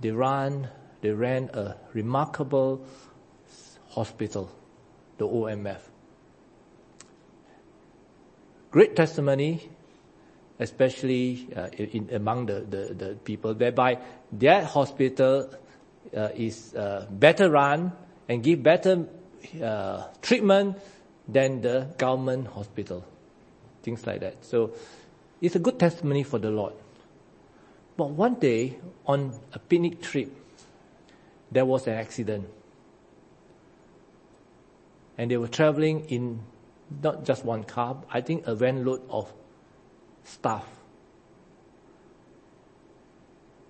they 0.00 0.10
run, 0.10 0.68
they 1.00 1.10
ran 1.10 1.50
a 1.52 1.76
remarkable 1.92 2.84
hospital, 3.90 4.50
the 5.18 5.26
OMF. 5.26 5.80
Great 8.70 8.94
testimony, 8.96 9.68
especially 10.58 11.48
uh, 11.56 11.68
in, 11.68 12.08
among 12.12 12.46
the, 12.46 12.60
the, 12.60 12.94
the, 12.94 13.14
people, 13.24 13.54
whereby 13.54 13.98
their 14.30 14.64
hospital 14.64 15.50
uh, 16.16 16.28
is 16.34 16.74
uh, 16.74 17.06
better 17.10 17.50
run 17.50 17.92
and 18.28 18.42
give 18.42 18.62
better 18.62 19.06
uh, 19.62 20.04
treatment 20.22 20.76
than 21.26 21.60
the 21.60 21.88
government 21.98 22.48
hospital. 22.48 23.04
Things 23.82 24.06
like 24.06 24.20
that. 24.20 24.44
So 24.44 24.72
it's 25.40 25.56
a 25.56 25.58
good 25.58 25.78
testimony 25.78 26.22
for 26.22 26.38
the 26.38 26.50
Lord. 26.50 26.74
But 27.96 28.10
one 28.10 28.34
day, 28.34 28.78
on 29.06 29.34
a 29.52 29.58
picnic 29.58 30.00
trip, 30.00 30.30
there 31.50 31.64
was 31.64 31.86
an 31.86 31.94
accident. 31.94 32.48
And 35.16 35.30
they 35.30 35.36
were 35.36 35.48
traveling 35.48 36.04
in 36.06 36.40
not 37.02 37.24
just 37.24 37.44
one 37.44 37.64
car, 37.64 37.96
I 38.10 38.20
think 38.20 38.46
a 38.46 38.54
van 38.54 38.84
load 38.84 39.02
of 39.10 39.32
staff. 40.24 40.64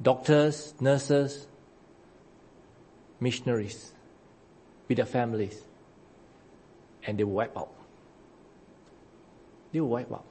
Doctors, 0.01 0.75
nurses, 0.81 1.47
missionaries 3.19 3.93
with 4.89 4.97
their 4.97 5.07
families. 5.07 5.63
And 7.05 7.19
they 7.19 7.25
were 7.25 7.35
wiped 7.35 7.57
out. 7.57 7.73
They 9.73 9.81
were 9.81 9.87
wiped 9.87 10.13
out. 10.13 10.25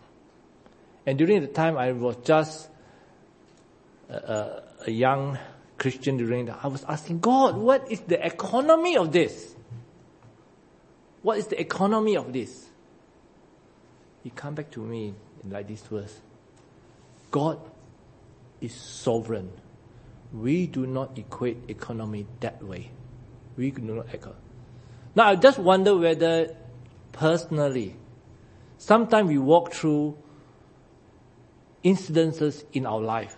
And 1.06 1.18
during 1.18 1.42
the 1.42 1.48
time 1.48 1.78
I 1.78 1.92
was 1.94 2.18
just 2.24 2.70
a, 4.10 4.64
a 4.86 4.92
young 4.92 5.38
Christian 5.78 6.18
during 6.18 6.46
that, 6.48 6.60
I 6.64 6.68
was 6.68 6.84
asking 6.84 7.20
God, 7.20 7.56
what 7.56 7.90
is 7.92 8.02
the 8.02 8.24
economy 8.26 8.98
of 8.98 9.12
this? 9.12 9.56
What 11.22 11.38
is 11.38 11.48
the 11.48 11.60
economy 11.60 12.18
of 12.18 12.34
this? 12.34 12.68
He 14.24 14.30
come 14.32 14.56
back 14.56 14.72
to 14.72 14.82
me 14.82 15.14
like 15.48 15.68
this 15.68 15.82
verse. 15.82 16.20
God 17.32 17.60
is 18.60 18.74
sovereign. 18.74 19.52
We 20.34 20.68
do 20.68 20.86
not 20.86 21.18
equate 21.18 21.58
economy 21.70 22.28
that 22.42 22.62
way. 22.64 22.92
We 23.56 23.72
do 23.72 23.82
not 23.82 24.14
equate. 24.14 24.36
Now 25.18 25.30
I 25.30 25.36
just 25.36 25.58
wonder 25.58 25.98
whether 25.98 26.56
personally, 27.12 27.96
sometimes 28.78 29.28
we 29.28 29.40
walk 29.40 29.74
through 29.74 30.16
incidences 31.84 32.64
in 32.72 32.86
our 32.86 33.02
life. 33.02 33.36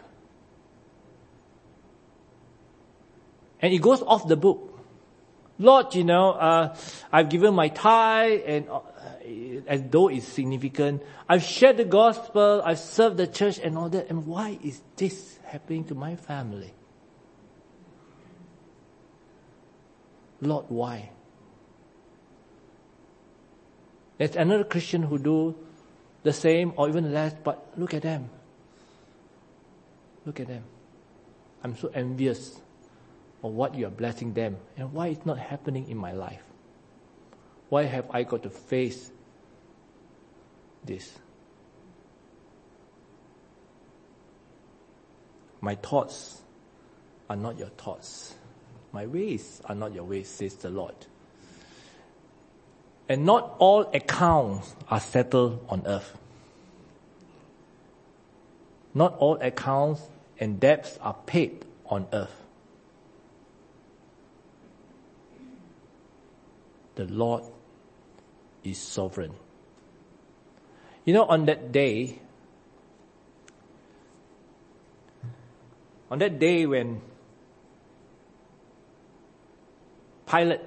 And 3.62 3.74
it 3.74 3.78
goes 3.78 4.02
off 4.02 4.28
the 4.28 4.36
book. 4.36 4.78
Lord, 5.58 5.96
you 5.96 6.04
know, 6.04 6.32
uh, 6.32 6.76
I've 7.14 7.30
given 7.30 7.54
my 7.54 7.70
tithe 7.70 8.42
and 8.46 8.70
uh, 8.70 8.82
as 9.66 9.82
though 9.90 10.10
it's 10.10 10.28
significant. 10.28 11.02
I've 11.30 11.44
shared 11.44 11.78
the 11.78 11.86
gospel, 11.86 12.62
I've 12.66 12.80
served 12.80 13.16
the 13.16 13.28
church 13.28 13.58
and 13.58 13.78
all 13.78 13.88
that. 13.88 14.10
And 14.10 14.28
why 14.28 14.60
is 14.62 14.82
this 14.98 15.40
happening 15.46 15.86
to 15.86 15.96
my 15.96 16.18
family? 16.18 16.74
Lord, 20.42 20.66
why? 20.68 21.12
There's 24.20 24.36
another 24.36 24.66
Christian 24.66 25.02
who 25.02 25.18
do 25.18 25.56
the 26.24 26.34
same 26.34 26.74
or 26.76 26.90
even 26.90 27.14
less, 27.14 27.34
but 27.42 27.66
look 27.78 27.94
at 27.94 28.02
them. 28.02 28.30
Look 30.26 30.42
at 30.42 30.48
them. 30.48 30.66
I'm 31.64 31.78
so 31.78 31.90
envious 31.94 32.60
of 33.42 33.54
what 33.54 33.76
you 33.76 33.88
are 33.88 33.92
blessing 33.92 34.34
them 34.34 34.58
and 34.76 34.92
why 34.92 35.08
it's 35.08 35.26
not 35.26 35.40
happening 35.40 35.90
in 35.90 35.98
my 35.98 36.12
life. 36.12 36.44
Why 37.70 37.84
have 37.84 38.08
I 38.12 38.24
got 38.24 38.44
to 38.44 38.50
face 38.50 39.10
this? 40.84 41.18
My 45.62 45.76
thoughts 45.76 46.42
are 47.30 47.38
not 47.38 47.58
your 47.58 47.70
thoughts. 47.70 48.36
My 48.92 49.06
ways 49.06 49.62
are 49.64 49.76
not 49.76 49.94
your 49.94 50.04
ways, 50.04 50.28
says 50.28 50.56
the 50.56 50.70
Lord. 50.70 50.96
And 53.10 53.26
not 53.26 53.56
all 53.58 53.90
accounts 53.92 54.76
are 54.88 55.00
settled 55.00 55.66
on 55.68 55.82
earth. 55.88 56.16
Not 58.94 59.18
all 59.18 59.40
accounts 59.42 60.02
and 60.40 60.60
debts 60.60 61.00
are 61.02 61.16
paid 61.26 61.66
on 61.88 62.06
earth. 62.14 62.36
The 66.96 67.06
Lord 67.06 67.44
is 68.64 68.78
sovereign. 68.78 69.34
You 71.04 71.14
know, 71.16 71.26
on 71.26 71.46
that 71.46 71.72
day, 71.72 72.20
on 76.12 76.20
that 76.20 76.38
day 76.38 76.68
when 76.68 77.02
Pilate 80.28 80.62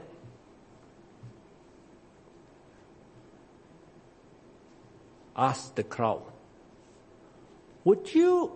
asked 5.36 5.76
the 5.76 5.82
crowd, 5.82 6.22
would 7.84 8.14
you 8.14 8.52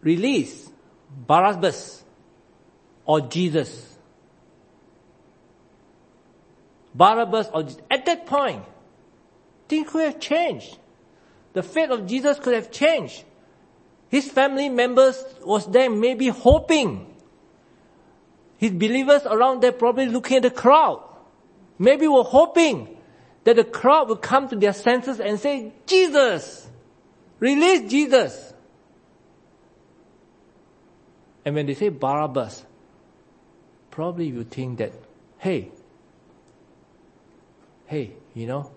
release 0.00 0.70
Barabbas 1.26 2.04
or 3.04 3.20
Jesus? 3.22 3.96
Barabbas 6.94 7.48
or 7.52 7.62
Jesus. 7.62 7.80
At 7.90 8.06
that 8.06 8.26
point, 8.26 8.62
things 9.68 9.88
could 9.88 10.04
have 10.04 10.20
changed. 10.20 10.78
The 11.52 11.62
fate 11.62 11.90
of 11.90 12.06
Jesus 12.06 12.38
could 12.38 12.54
have 12.54 12.70
changed. 12.70 13.24
His 14.10 14.30
family 14.30 14.68
members 14.68 15.22
was 15.42 15.66
there 15.66 15.90
maybe 15.90 16.28
hoping. 16.28 17.14
His 18.58 18.72
believers 18.72 19.22
around 19.24 19.62
there 19.62 19.72
probably 19.72 20.06
looking 20.06 20.38
at 20.38 20.42
the 20.42 20.50
crowd. 20.50 21.02
Maybe 21.78 22.08
were 22.08 22.24
hoping 22.24 22.97
that 23.44 23.56
the 23.56 23.64
crowd 23.64 24.08
would 24.08 24.22
come 24.22 24.48
to 24.48 24.56
their 24.56 24.72
senses 24.72 25.20
and 25.20 25.38
say, 25.38 25.72
Jesus, 25.86 26.68
release 27.40 27.90
Jesus. 27.90 28.52
And 31.44 31.54
when 31.54 31.66
they 31.66 31.74
say 31.74 31.88
Barabbas, 31.88 32.64
probably 33.90 34.26
you 34.26 34.44
think 34.44 34.78
that, 34.78 34.92
hey, 35.38 35.70
hey, 37.86 38.12
you 38.34 38.46
know, 38.46 38.70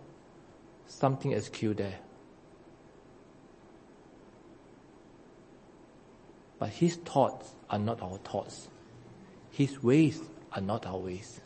something 0.88 1.32
is 1.32 1.50
killed 1.50 1.78
there. 1.78 2.00
But 6.60 6.70
his 6.70 6.96
thoughts 6.96 7.56
are 7.70 7.80
not 7.80 8.02
our 8.02 8.20
thoughts. 8.20 8.70
His 9.50 9.82
ways 9.82 10.22
are 10.54 10.62
not 10.62 10.86
our 10.86 10.98
ways. 10.98 11.42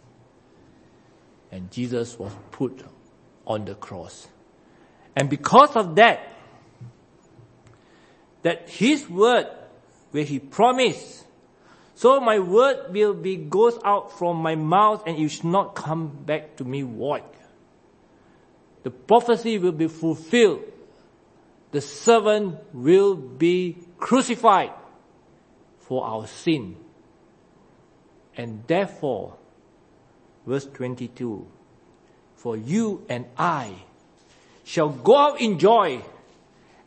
And 1.51 1.71
Jesus 1.71 2.19
was 2.19 2.34
put 2.51 2.84
on 3.45 3.65
the 3.65 3.75
cross. 3.75 4.27
And 5.15 5.29
because 5.29 5.75
of 5.75 5.95
that, 5.95 6.27
that 8.41 8.69
his 8.69 9.10
word 9.10 9.47
where 10.12 10.23
he 10.23 10.39
promised, 10.39 11.25
so 11.95 12.19
my 12.19 12.39
word 12.39 12.93
will 12.93 13.13
be 13.13 13.38
goes 13.38 13.79
out 13.84 14.17
from 14.17 14.38
my 14.38 14.55
mouth 14.55 15.03
and 15.08 15.17
it 15.17 15.29
shall 15.29 15.49
not 15.49 15.75
come 15.75 16.08
back 16.08 16.58
to 16.58 16.63
me 16.63 16.81
void. 16.81 17.23
The 18.84 18.91
prophecy 18.91 19.58
will 19.58 19.71
be 19.71 19.88
fulfilled. 19.88 20.63
The 21.71 21.81
servant 21.81 22.58
will 22.73 23.15
be 23.15 23.77
crucified 23.97 24.71
for 25.79 26.05
our 26.05 26.27
sin. 26.27 26.75
And 28.38 28.63
therefore, 28.67 29.38
verse 30.45 30.65
22, 30.65 31.47
for 32.45 32.55
you 32.55 33.03
and 33.10 33.25
I 33.39 33.73
shall 34.63 34.89
go 34.89 35.17
out 35.17 35.41
in 35.41 35.58
joy 35.58 35.99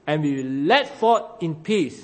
and 0.06 0.22
we 0.22 0.36
will 0.36 0.52
let 0.66 0.88
forth 1.00 1.24
in 1.40 1.56
peace 1.56 2.00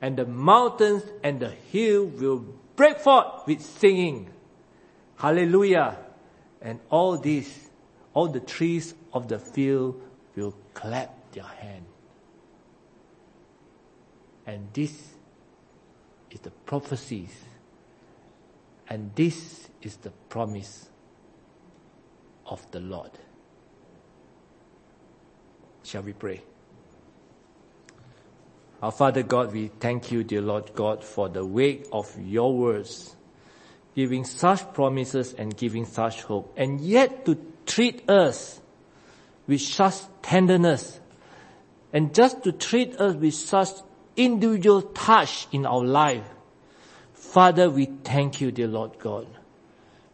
and 0.00 0.16
the 0.16 0.24
mountains 0.24 1.02
and 1.22 1.40
the 1.40 1.50
hill 1.50 2.06
will 2.06 2.42
break 2.76 2.96
forth 2.96 3.46
with 3.46 3.60
singing. 3.60 4.30
Hallelujah. 5.16 5.98
And 6.62 6.80
all 6.88 7.18
this, 7.18 7.68
all 8.14 8.28
the 8.28 8.40
trees 8.40 8.94
of 9.12 9.28
the 9.28 9.38
field 9.38 10.00
will 10.34 10.54
clap 10.72 11.32
their 11.32 11.44
hand. 11.44 11.84
And 14.46 14.68
this 14.72 14.90
is 16.30 16.40
the 16.40 16.50
prophecies. 16.64 17.44
And 18.88 19.10
this 19.14 19.68
is 19.82 19.96
the 19.96 20.12
promise 20.30 20.89
of 22.50 22.70
the 22.72 22.80
Lord. 22.80 23.10
Shall 25.82 26.02
we 26.02 26.12
pray? 26.12 26.42
Our 28.82 28.92
Father 28.92 29.22
God, 29.22 29.52
we 29.52 29.68
thank 29.68 30.10
you, 30.10 30.24
dear 30.24 30.40
Lord 30.40 30.72
God, 30.74 31.04
for 31.04 31.28
the 31.28 31.44
weight 31.44 31.86
of 31.92 32.14
your 32.18 32.56
words, 32.56 33.14
giving 33.94 34.24
such 34.24 34.72
promises 34.72 35.34
and 35.34 35.56
giving 35.56 35.84
such 35.84 36.22
hope, 36.22 36.52
and 36.56 36.80
yet 36.80 37.24
to 37.26 37.38
treat 37.66 38.08
us 38.08 38.60
with 39.46 39.60
such 39.60 39.96
tenderness, 40.22 40.98
and 41.92 42.14
just 42.14 42.42
to 42.44 42.52
treat 42.52 42.96
us 42.96 43.14
with 43.16 43.34
such 43.34 43.68
individual 44.16 44.82
touch 44.82 45.46
in 45.52 45.66
our 45.66 45.84
life. 45.84 46.24
Father, 47.12 47.68
we 47.68 47.86
thank 47.86 48.40
you, 48.40 48.50
dear 48.50 48.68
Lord 48.68 48.98
God. 48.98 49.26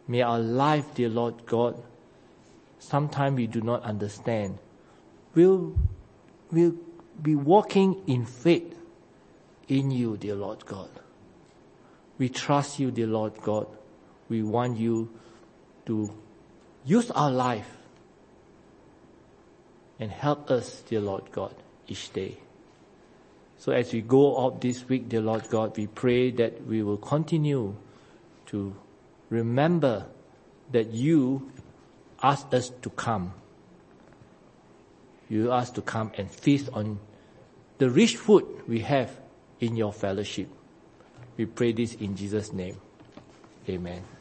May 0.07 0.21
our 0.21 0.39
life, 0.39 0.93
dear 0.95 1.09
Lord 1.09 1.45
God, 1.45 1.81
sometimes 2.79 3.35
we 3.37 3.47
do 3.47 3.61
not 3.61 3.83
understand, 3.83 4.59
will 5.35 5.75
will 6.51 6.73
be 7.21 7.35
walking 7.35 8.03
in 8.07 8.25
faith 8.25 8.75
in 9.67 9.91
you, 9.91 10.17
dear 10.17 10.35
Lord 10.35 10.65
God. 10.65 10.89
We 12.17 12.29
trust 12.29 12.79
you, 12.79 12.91
dear 12.91 13.07
Lord 13.07 13.41
God. 13.41 13.67
We 14.29 14.43
want 14.43 14.77
you 14.77 15.09
to 15.85 16.13
use 16.85 17.11
our 17.11 17.31
life 17.31 17.77
and 19.99 20.11
help 20.11 20.51
us, 20.51 20.81
dear 20.87 21.01
Lord 21.01 21.31
God, 21.31 21.55
each 21.87 22.11
day. 22.13 22.37
So 23.57 23.71
as 23.71 23.91
we 23.91 24.01
go 24.01 24.45
out 24.45 24.61
this 24.61 24.87
week, 24.87 25.09
dear 25.09 25.21
Lord 25.21 25.49
God, 25.49 25.75
we 25.77 25.87
pray 25.87 26.31
that 26.31 26.65
we 26.65 26.83
will 26.83 26.97
continue 26.97 27.75
to 28.47 28.75
remember 29.29 30.05
that 30.71 30.91
you 30.91 31.51
asked 32.21 32.53
us 32.53 32.71
to 32.81 32.89
come. 32.89 33.33
You 35.29 35.51
asked 35.51 35.75
to 35.75 35.81
come 35.81 36.11
and 36.17 36.31
feast 36.31 36.69
on 36.73 36.99
the 37.77 37.89
rich 37.89 38.17
food 38.17 38.45
we 38.67 38.79
have 38.79 39.11
in 39.59 39.75
your 39.75 39.93
fellowship. 39.93 40.47
We 41.37 41.45
pray 41.45 41.73
this 41.73 41.93
in 41.95 42.15
Jesus' 42.15 42.53
name. 42.53 42.77
Amen. 43.69 44.16